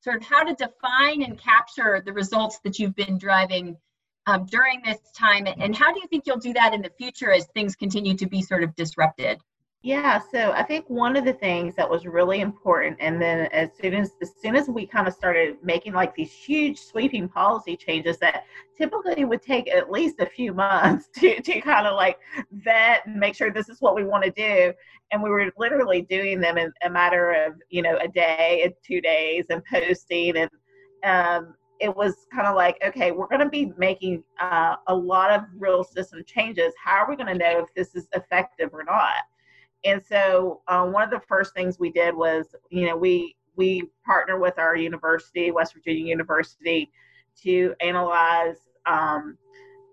sort 0.00 0.16
of 0.16 0.24
how 0.24 0.42
to 0.42 0.54
define 0.54 1.22
and 1.22 1.38
capture 1.38 2.02
the 2.04 2.12
results 2.12 2.58
that 2.64 2.80
you've 2.80 2.96
been 2.96 3.16
driving 3.16 3.76
um, 4.26 4.46
during 4.46 4.82
this 4.84 4.98
time? 5.16 5.46
And 5.46 5.74
how 5.74 5.92
do 5.92 6.00
you 6.00 6.06
think 6.08 6.24
you'll 6.26 6.38
do 6.38 6.52
that 6.54 6.74
in 6.74 6.82
the 6.82 6.90
future 6.98 7.32
as 7.32 7.46
things 7.54 7.76
continue 7.76 8.16
to 8.16 8.26
be 8.26 8.42
sort 8.42 8.62
of 8.62 8.74
disrupted? 8.76 9.40
Yeah, 9.86 10.20
so 10.32 10.50
I 10.50 10.64
think 10.64 10.90
one 10.90 11.16
of 11.16 11.24
the 11.24 11.34
things 11.34 11.76
that 11.76 11.88
was 11.88 12.06
really 12.06 12.40
important, 12.40 12.96
and 12.98 13.22
then 13.22 13.46
as 13.52 13.68
soon 13.80 13.94
as 13.94 14.10
as 14.20 14.32
soon 14.42 14.56
as 14.56 14.68
we 14.68 14.84
kind 14.84 15.06
of 15.06 15.14
started 15.14 15.58
making 15.62 15.92
like 15.92 16.12
these 16.16 16.32
huge 16.32 16.76
sweeping 16.76 17.28
policy 17.28 17.76
changes 17.76 18.18
that 18.18 18.46
typically 18.76 19.24
would 19.24 19.42
take 19.42 19.72
at 19.72 19.88
least 19.88 20.18
a 20.18 20.26
few 20.26 20.52
months 20.52 21.08
to, 21.18 21.40
to 21.40 21.60
kind 21.60 21.86
of 21.86 21.94
like 21.94 22.18
vet 22.50 23.06
and 23.06 23.14
make 23.14 23.36
sure 23.36 23.52
this 23.52 23.68
is 23.68 23.80
what 23.80 23.94
we 23.94 24.02
want 24.02 24.24
to 24.24 24.30
do, 24.32 24.72
and 25.12 25.22
we 25.22 25.30
were 25.30 25.52
literally 25.56 26.02
doing 26.02 26.40
them 26.40 26.58
in 26.58 26.72
a 26.82 26.90
matter 26.90 27.30
of 27.46 27.54
you 27.70 27.82
know 27.82 27.96
a 27.98 28.08
day 28.08 28.62
and 28.64 28.74
two 28.84 29.00
days 29.00 29.44
and 29.50 29.62
posting 29.66 30.36
and 30.36 30.50
um, 31.04 31.54
it 31.80 31.94
was 31.94 32.26
kind 32.32 32.46
of 32.46 32.54
like, 32.54 32.78
okay, 32.84 33.12
we're 33.12 33.28
going 33.28 33.40
to 33.40 33.48
be 33.48 33.72
making 33.76 34.22
uh, 34.40 34.76
a 34.86 34.94
lot 34.94 35.30
of 35.30 35.42
real 35.58 35.84
system 35.84 36.22
changes. 36.26 36.72
How 36.82 36.96
are 36.96 37.08
we 37.08 37.16
going 37.16 37.26
to 37.26 37.34
know 37.34 37.60
if 37.60 37.74
this 37.74 37.94
is 37.94 38.08
effective 38.14 38.70
or 38.72 38.84
not? 38.84 39.14
And 39.84 40.02
so, 40.04 40.62
uh, 40.68 40.84
one 40.86 41.02
of 41.02 41.10
the 41.10 41.20
first 41.28 41.54
things 41.54 41.78
we 41.78 41.90
did 41.90 42.14
was, 42.14 42.54
you 42.70 42.86
know, 42.86 42.96
we 42.96 43.36
we 43.56 43.90
partner 44.04 44.38
with 44.38 44.58
our 44.58 44.76
university, 44.76 45.50
West 45.50 45.74
Virginia 45.74 46.04
University, 46.04 46.90
to 47.42 47.74
analyze 47.80 48.56
um, 48.86 49.36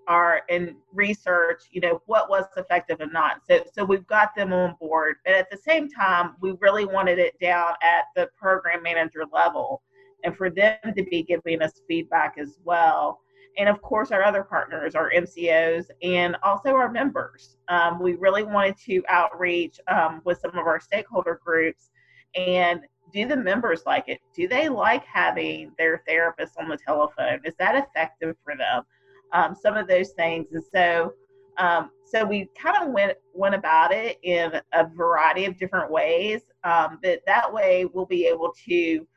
our 0.08 0.41
and 0.50 0.76
research, 0.93 1.63
you 1.72 1.82
know, 1.82 2.02
what 2.06 2.30
was 2.30 2.46
effective 2.58 3.00
and 3.02 3.13
not. 3.13 3.41
So, 3.48 3.63
so 3.72 3.84
we've 3.84 4.08
got 4.08 4.36
them 4.36 4.52
on 4.54 4.76
board, 4.80 5.17
but 5.26 5.34
at 5.34 5.50
the 5.50 5.58
same 5.58 5.89
time, 5.89 6.36
we 6.41 6.56
really 6.60 6.86
wanted 6.86 7.19
it 7.19 7.39
down 7.39 7.74
at 7.82 8.06
the 8.15 8.30
program 8.38 8.84
manager 8.84 9.24
level 9.32 9.82
and 10.24 10.36
for 10.36 10.50
them 10.50 10.78
to 10.96 11.04
be 11.04 11.24
giving 11.24 11.62
us 11.62 11.74
feedback 11.88 12.36
as 12.38 12.58
well. 12.64 13.20
And 13.58 13.70
of 13.70 13.82
course, 13.82 14.12
our 14.12 14.24
other 14.24 14.44
partners, 14.44 14.96
our 14.96 15.12
MCOs, 15.12 15.86
and 16.02 16.36
also 16.42 16.70
our 16.70 16.90
members. 16.90 17.58
Um, 17.68 18.02
we 18.02 18.16
really 18.16 18.44
wanted 18.44 18.78
to 18.86 19.04
outreach 19.10 19.80
um, 19.88 20.22
with 20.26 20.40
some 20.40 20.58
of 20.58 20.66
our 20.66 20.80
stakeholder 20.80 21.40
groups 21.46 21.92
and 22.36 22.82
do 23.14 23.28
the 23.28 23.38
members 23.38 23.84
like 23.86 24.06
it? 24.08 24.20
Do 24.34 24.48
they 24.48 24.68
like 24.68 25.06
having 25.06 25.72
their 25.78 26.04
therapist 26.08 26.54
on 26.60 26.68
the 26.68 26.78
telephone? 26.78 27.40
Is 27.46 27.54
that 27.60 27.76
effective 27.76 28.36
for 28.44 28.56
them? 28.58 28.84
Um, 29.32 29.56
some 29.56 29.78
of 29.78 29.88
those 29.88 30.12
things. 30.12 30.48
And 30.52 30.64
so, 30.74 31.14
um, 31.58 31.92
so 32.06 32.26
we 32.26 32.50
kind 32.60 32.76
of 32.82 32.92
went 32.92 33.14
went 33.34 33.56
about 33.56 33.92
it 33.94 34.18
in 34.24 34.60
a 34.74 34.88
variety 34.88 35.46
of 35.46 35.58
different 35.58 35.92
ways. 35.92 36.42
Um, 36.64 37.00
but 37.02 37.22
that 37.28 37.52
way, 37.52 37.86
we'll 37.86 38.06
be 38.06 38.26
able 38.26 38.54
to, 38.68 39.08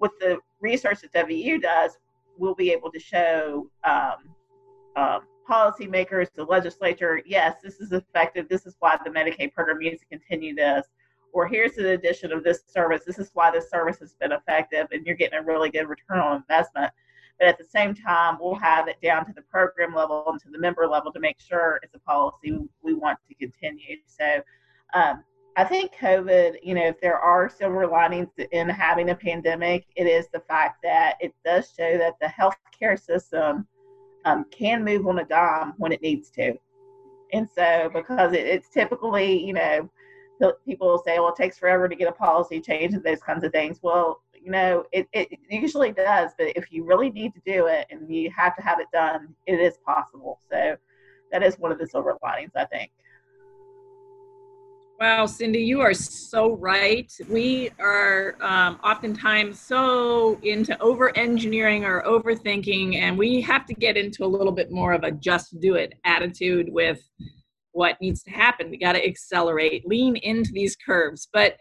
with 0.00 0.12
the 0.20 0.38
research 0.64 1.00
that 1.02 1.12
WVU 1.12 1.60
does, 1.60 1.98
we'll 2.38 2.54
be 2.54 2.72
able 2.72 2.90
to 2.90 2.98
show 2.98 3.70
um, 3.84 4.16
um, 4.96 5.20
policymakers, 5.48 6.32
the 6.34 6.44
legislature, 6.44 7.20
yes, 7.26 7.56
this 7.62 7.80
is 7.80 7.92
effective. 7.92 8.48
This 8.48 8.66
is 8.66 8.76
why 8.80 8.98
the 9.04 9.10
Medicaid 9.10 9.52
program 9.52 9.78
needs 9.78 10.00
to 10.00 10.06
continue 10.06 10.54
this. 10.54 10.86
Or 11.32 11.46
here's 11.46 11.76
an 11.78 11.86
addition 11.86 12.32
of 12.32 12.42
this 12.42 12.62
service. 12.66 13.02
This 13.04 13.18
is 13.18 13.30
why 13.34 13.50
this 13.50 13.68
service 13.68 13.98
has 13.98 14.14
been 14.14 14.32
effective, 14.32 14.86
and 14.92 15.04
you're 15.04 15.16
getting 15.16 15.38
a 15.38 15.42
really 15.42 15.68
good 15.68 15.88
return 15.88 16.18
on 16.18 16.36
investment. 16.36 16.92
But 17.38 17.48
at 17.48 17.58
the 17.58 17.64
same 17.64 17.94
time, 17.94 18.38
we'll 18.40 18.54
have 18.54 18.88
it 18.88 18.96
down 19.02 19.26
to 19.26 19.32
the 19.32 19.42
program 19.42 19.94
level 19.94 20.24
and 20.28 20.40
to 20.42 20.50
the 20.50 20.58
member 20.58 20.86
level 20.86 21.12
to 21.12 21.20
make 21.20 21.40
sure 21.40 21.80
it's 21.82 21.94
a 21.94 21.98
policy 21.98 22.56
we 22.82 22.94
want 22.94 23.18
to 23.28 23.34
continue. 23.34 23.96
So, 24.06 24.40
um, 24.94 25.24
I 25.56 25.64
think 25.64 25.92
COVID, 26.00 26.56
you 26.62 26.74
know, 26.74 26.86
if 26.86 27.00
there 27.00 27.18
are 27.18 27.48
silver 27.48 27.86
linings 27.86 28.28
in 28.50 28.68
having 28.68 29.10
a 29.10 29.14
pandemic, 29.14 29.86
it 29.94 30.06
is 30.06 30.26
the 30.32 30.40
fact 30.40 30.82
that 30.82 31.14
it 31.20 31.32
does 31.44 31.72
show 31.76 31.96
that 31.96 32.14
the 32.20 32.26
healthcare 32.26 33.00
system 33.00 33.66
um, 34.24 34.46
can 34.50 34.84
move 34.84 35.06
on 35.06 35.20
a 35.20 35.24
dime 35.24 35.74
when 35.76 35.92
it 35.92 36.02
needs 36.02 36.30
to. 36.30 36.54
And 37.32 37.48
so, 37.48 37.88
because 37.92 38.32
it, 38.32 38.46
it's 38.46 38.68
typically, 38.68 39.44
you 39.44 39.52
know, 39.52 39.88
people 40.66 41.00
say, 41.04 41.18
well, 41.18 41.28
it 41.28 41.36
takes 41.36 41.58
forever 41.58 41.88
to 41.88 41.94
get 41.94 42.08
a 42.08 42.12
policy 42.12 42.60
change 42.60 42.94
and 42.94 43.04
those 43.04 43.20
kinds 43.20 43.44
of 43.44 43.52
things. 43.52 43.78
Well, 43.80 44.22
you 44.34 44.50
know, 44.50 44.84
it, 44.92 45.08
it 45.12 45.38
usually 45.48 45.92
does, 45.92 46.32
but 46.36 46.48
if 46.56 46.70
you 46.72 46.84
really 46.84 47.10
need 47.10 47.32
to 47.34 47.40
do 47.46 47.66
it 47.66 47.86
and 47.90 48.12
you 48.12 48.30
have 48.36 48.56
to 48.56 48.62
have 48.62 48.80
it 48.80 48.88
done, 48.92 49.34
it 49.46 49.60
is 49.60 49.78
possible. 49.86 50.40
So 50.50 50.76
that 51.30 51.42
is 51.42 51.58
one 51.58 51.72
of 51.72 51.78
the 51.78 51.86
silver 51.86 52.16
linings, 52.22 52.52
I 52.56 52.64
think. 52.66 52.90
Wow, 55.00 55.26
Cindy, 55.26 55.58
you 55.58 55.80
are 55.80 55.92
so 55.92 56.54
right. 56.54 57.12
We 57.28 57.70
are 57.80 58.36
um, 58.40 58.78
oftentimes 58.84 59.58
so 59.58 60.38
into 60.44 60.80
over 60.80 61.16
engineering 61.18 61.84
or 61.84 62.02
overthinking, 62.04 62.94
and 62.94 63.18
we 63.18 63.40
have 63.40 63.66
to 63.66 63.74
get 63.74 63.96
into 63.96 64.24
a 64.24 64.26
little 64.26 64.52
bit 64.52 64.70
more 64.70 64.92
of 64.92 65.02
a 65.02 65.10
just 65.10 65.58
do 65.58 65.74
it 65.74 65.94
attitude 66.04 66.72
with 66.72 67.02
what 67.72 68.00
needs 68.00 68.22
to 68.22 68.30
happen. 68.30 68.70
We 68.70 68.78
got 68.78 68.92
to 68.92 69.04
accelerate, 69.04 69.84
lean 69.84 70.14
into 70.14 70.52
these 70.52 70.76
curves. 70.76 71.28
But 71.32 71.56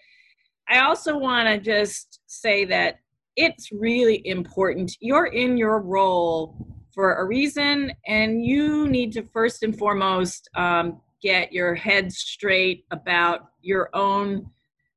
I 0.70 0.82
also 0.82 1.18
want 1.18 1.48
to 1.48 1.58
just 1.58 2.20
say 2.28 2.66
that 2.66 2.98
it's 3.36 3.72
really 3.72 4.22
important. 4.28 4.92
You're 5.00 5.26
in 5.26 5.58
your 5.58 5.82
role 5.82 6.56
for 6.94 7.16
a 7.16 7.26
reason, 7.26 7.94
and 8.06 8.46
you 8.46 8.88
need 8.88 9.12
to 9.14 9.24
first 9.34 9.64
and 9.64 9.76
foremost 9.76 10.48
um, 10.56 11.02
get 11.24 11.54
your 11.54 11.74
head 11.74 12.12
straight 12.12 12.86
about 12.92 13.48
your 13.62 13.90
own 13.94 14.46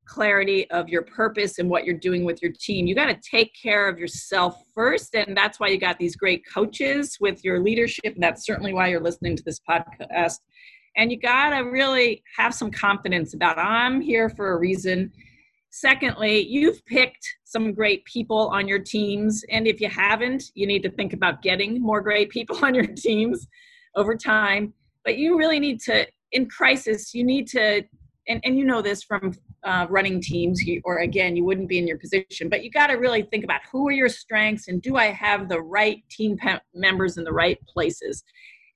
clarity 0.07 0.71
of 0.71 0.89
your 0.89 1.03
purpose 1.03 1.59
and 1.59 1.69
what 1.71 1.85
you're 1.85 1.97
doing 1.97 2.25
with 2.25 2.43
your 2.43 2.53
team. 2.53 2.87
You 2.87 2.95
got 2.95 3.07
to 3.07 3.31
take 3.31 3.53
care 3.61 3.89
of 3.89 3.99
yourself 3.99 4.63
first. 4.75 5.15
And 5.15 5.37
that's 5.37 5.59
why 5.61 5.69
you 5.69 5.79
got 5.79 5.99
these 5.99 6.17
great 6.17 6.43
coaches 6.53 7.17
with 7.21 7.45
your 7.45 7.61
leadership. 7.61 8.15
And 8.15 8.23
that's 8.23 8.45
certainly 8.45 8.73
why 8.73 8.89
you're 8.89 9.01
listening 9.01 9.37
to 9.37 9.43
this 9.43 9.61
podcast. 9.69 10.41
And 10.97 11.11
you 11.11 11.19
got 11.19 11.51
to 11.51 11.61
really 11.61 12.23
have 12.37 12.55
some 12.55 12.71
confidence 12.71 13.35
about 13.35 13.59
I'm 13.59 14.01
here 14.01 14.29
for 14.29 14.53
a 14.53 14.59
reason. 14.59 15.13
Secondly, 15.71 16.47
you've 16.47 16.85
picked 16.87 17.27
some 17.45 17.73
great 17.75 18.05
people 18.07 18.49
on 18.49 18.67
your 18.67 18.79
teams. 18.79 19.45
And 19.51 19.67
if 19.67 19.81
you 19.81 19.89
haven't, 19.89 20.45
you 20.55 20.67
need 20.67 20.83
to 20.85 20.91
think 20.91 21.13
about 21.13 21.43
getting 21.43 21.83
more 21.83 22.01
great 22.01 22.31
people 22.31 22.57
on 22.65 22.75
your 22.75 22.87
teams 22.87 23.47
over 23.95 24.17
time. 24.17 24.73
But 25.05 25.19
you 25.19 25.39
really 25.39 25.61
need 25.61 25.81
to 25.83 26.07
in 26.33 26.49
crisis, 26.49 27.15
you 27.15 27.25
need 27.25 27.47
to, 27.49 27.83
and, 28.29 28.41
and 28.45 28.59
you 28.59 28.65
know 28.65 28.83
this 28.83 29.03
from 29.03 29.33
uh, 29.65 29.87
running 29.89 30.21
teams, 30.21 30.63
you, 30.63 30.81
or 30.85 30.99
again, 30.99 31.37
you 31.37 31.45
wouldn't 31.45 31.69
be 31.69 31.79
in 31.79 31.87
your 31.87 31.99
position, 31.99 32.49
but 32.49 32.63
you 32.63 32.71
got 32.71 32.89
to 32.89 32.95
really 32.95 33.23
think 33.23 33.45
about 33.45 33.61
who 33.71 33.89
are 33.89 33.93
your 33.93 34.09
strengths 34.09 34.69
and 34.69 34.83
do 34.83 34.97
I 34.97 35.07
have 35.07 35.49
the 35.49 35.61
right 35.61 36.03
team 36.11 36.37
pe- 36.37 36.59
members 36.75 37.17
in 37.17 37.25
the 37.25 37.33
right 37.33 37.59
places? 37.67 38.23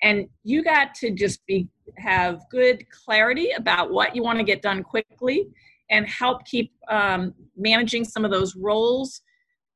And 0.03 0.29
you 0.45 0.65
got 0.65 0.95
to 0.97 1.11
just 1.11 1.45
be 1.47 1.69
have 1.99 2.41
good 2.51 2.85
clarity 2.91 3.51
about 3.51 3.91
what 3.91 4.15
you 4.17 4.23
want 4.23 4.39
to 4.39 4.45
get 4.45 4.63
done 4.63 4.83
quickly 4.83 5.47
and 5.91 6.07
help 6.07 6.45
keep 6.45 6.73
um, 6.89 7.35
managing 7.57 8.05
some 8.05 8.25
of 8.25 8.31
those 8.31 8.57
roles 8.57 9.23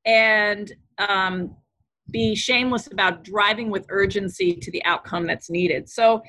and 0.06 0.72
um, 0.98 1.54
be 2.10 2.34
shameless 2.34 2.86
about 2.88 3.24
driving 3.24 3.70
with 3.70 3.86
urgency 3.88 4.54
to 4.54 4.70
the 4.70 4.84
outcome 4.84 5.26
that's 5.26 5.50
needed. 5.50 5.88
So 5.88 6.22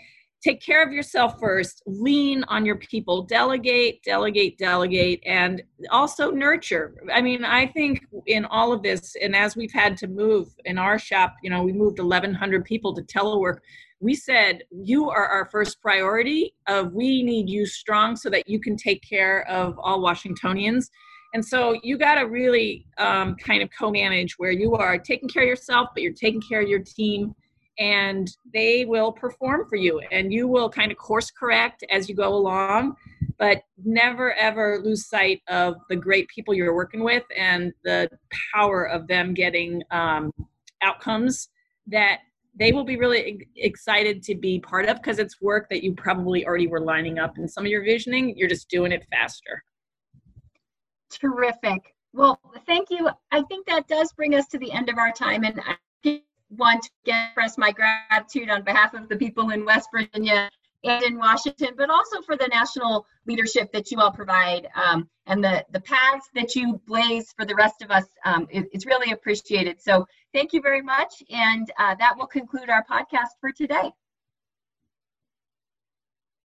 take 0.46 0.62
care 0.62 0.86
of 0.86 0.94
yourself 0.94 1.40
first 1.40 1.82
lean 1.88 2.44
on 2.50 2.66
your 2.66 2.76
people. 2.76 3.24
Delegate 3.24 4.04
delegate 4.04 4.58
delegate 4.58 5.22
and 5.26 5.64
also 5.90 6.30
nurture. 6.30 6.94
I 7.12 7.22
mean 7.22 7.44
i 7.44 7.66
think 7.66 8.06
in 8.28 8.46
all 8.46 8.72
of 8.72 8.84
this 8.84 9.16
and 9.22 9.36
as 9.36 9.56
we've 9.56 9.74
had 9.74 9.98
to 9.98 10.08
move 10.08 10.48
in 10.66 10.78
our 10.78 11.00
shop 11.00 11.36
you 11.42 11.50
know 11.50 11.64
we 11.64 11.74
moved 11.74 12.00
1100 12.00 12.64
people 12.64 12.94
to 12.96 13.02
telework. 13.02 13.58
We 14.00 14.14
said 14.14 14.64
you 14.72 15.10
are 15.10 15.26
our 15.26 15.46
first 15.46 15.82
priority 15.82 16.54
of 16.68 16.94
we 16.94 17.24
need 17.24 17.50
you 17.50 17.66
strong 17.66 18.16
so 18.16 18.30
that 18.30 18.48
you 18.48 18.60
can 18.60 18.76
take 18.76 19.02
care 19.08 19.48
of 19.48 19.80
all 19.80 20.02
washingtonians. 20.02 20.92
And 21.34 21.44
so 21.44 21.78
you 21.82 21.98
got 21.98 22.16
to 22.16 22.24
really 22.24 22.86
um, 22.98 23.36
kind 23.36 23.62
of 23.64 23.70
co-manage 23.78 24.36
where 24.38 24.52
you 24.52 24.76
are 24.76 24.98
taking 24.98 25.28
care 25.28 25.44
of 25.44 25.50
yourself 25.50 25.90
but 25.94 26.04
you're 26.04 26.14
taking 26.14 26.42
care 26.42 26.62
of 26.62 26.70
your 26.70 26.84
team 26.84 27.34
and 27.78 28.30
they 28.54 28.86
will 28.86 29.12
perform 29.12 29.68
for 29.68 29.76
you 29.76 30.00
and 30.12 30.32
you 30.32 30.48
will 30.48 30.70
kind 30.70 30.92
of 30.92 30.98
course 30.98 31.30
correct 31.32 31.84
as 31.92 32.08
you 32.08 32.16
go 32.16 32.34
along 32.34 32.96
but 33.38 33.64
never 33.84 34.34
ever 34.34 34.80
lose 34.84 35.08
sight 35.08 35.42
of 35.50 35.76
the 35.90 35.96
great 35.96 36.28
people 36.30 36.54
you're 36.54 36.76
working 36.76 37.04
with 37.04 37.24
and 37.36 37.74
the 37.84 38.10
power 38.54 38.88
of 38.88 39.08
them 39.08 39.34
getting 39.34 39.82
um, 39.92 40.32
outcomes 40.82 41.50
that 41.88 42.20
they 42.58 42.72
will 42.72 42.86
be 42.86 42.96
really 42.96 43.46
excited 43.58 44.24
to 44.24 44.36
be 44.36 44.60
part 44.60 44.88
of 44.88 44.98
because 44.98 45.20
it's 45.20 45.42
work 45.42 45.68
that 45.70 45.84
you 45.84 45.94
probably 45.94 46.46
already 46.46 46.68
were 46.68 46.80
lining 46.80 47.20
up 47.20 47.38
in 47.38 47.48
some 47.48 47.66
of 47.66 47.72
your 47.72 47.84
visioning 47.84 48.34
you're 48.38 48.50
just 48.50 48.70
doing 48.70 48.92
it 48.92 49.06
faster. 49.12 49.64
Terrific. 51.10 51.94
Well 52.14 52.40
thank 52.66 52.90
you. 52.90 53.10
I 53.32 53.42
think 53.44 53.68
that 53.68 53.88
does 53.88 54.14
bring 54.14 54.36
us 54.36 54.48
to 54.48 54.58
the 54.58 54.72
end 54.72 54.90
of 54.90 54.98
our 54.98 55.12
time 55.12 55.44
and 55.44 55.60
want 56.58 56.84
to 57.06 57.12
express 57.12 57.58
my 57.58 57.72
gratitude 57.72 58.50
on 58.50 58.64
behalf 58.64 58.94
of 58.94 59.10
the 59.10 59.16
people 59.16 59.50
in 59.52 59.66
West 59.66 59.90
Virginia 59.94 60.50
and 60.84 61.04
in 61.04 61.18
Washington, 61.18 61.70
but 61.78 61.90
also 61.90 62.22
for 62.22 62.36
the 62.36 62.48
national 62.48 63.06
leadership 63.26 63.72
that 63.74 63.92
you 63.92 64.00
all 64.00 64.12
provide 64.12 64.68
um, 64.76 65.10
and 65.26 65.44
the, 65.44 65.66
the 65.72 65.82
paths 65.82 66.30
that 66.36 66.56
you 66.56 66.80
blaze 66.86 67.34
for 67.38 67.46
the 67.46 67.56
rest 67.56 67.82
of 67.82 67.90
us. 67.92 68.06
Um, 68.24 68.48
it, 68.52 68.68
it's 68.72 68.86
really 68.86 69.12
appreciated. 69.12 69.82
So 69.82 70.06
thank 70.34 70.54
you 70.54 70.62
very 70.62 70.82
much. 70.82 71.24
And 71.30 71.72
uh, 71.80 71.96
that 71.96 72.16
will 72.18 72.28
conclude 72.28 72.70
our 72.70 72.86
podcast 72.90 73.30
for 73.42 73.52
today. 73.52 73.92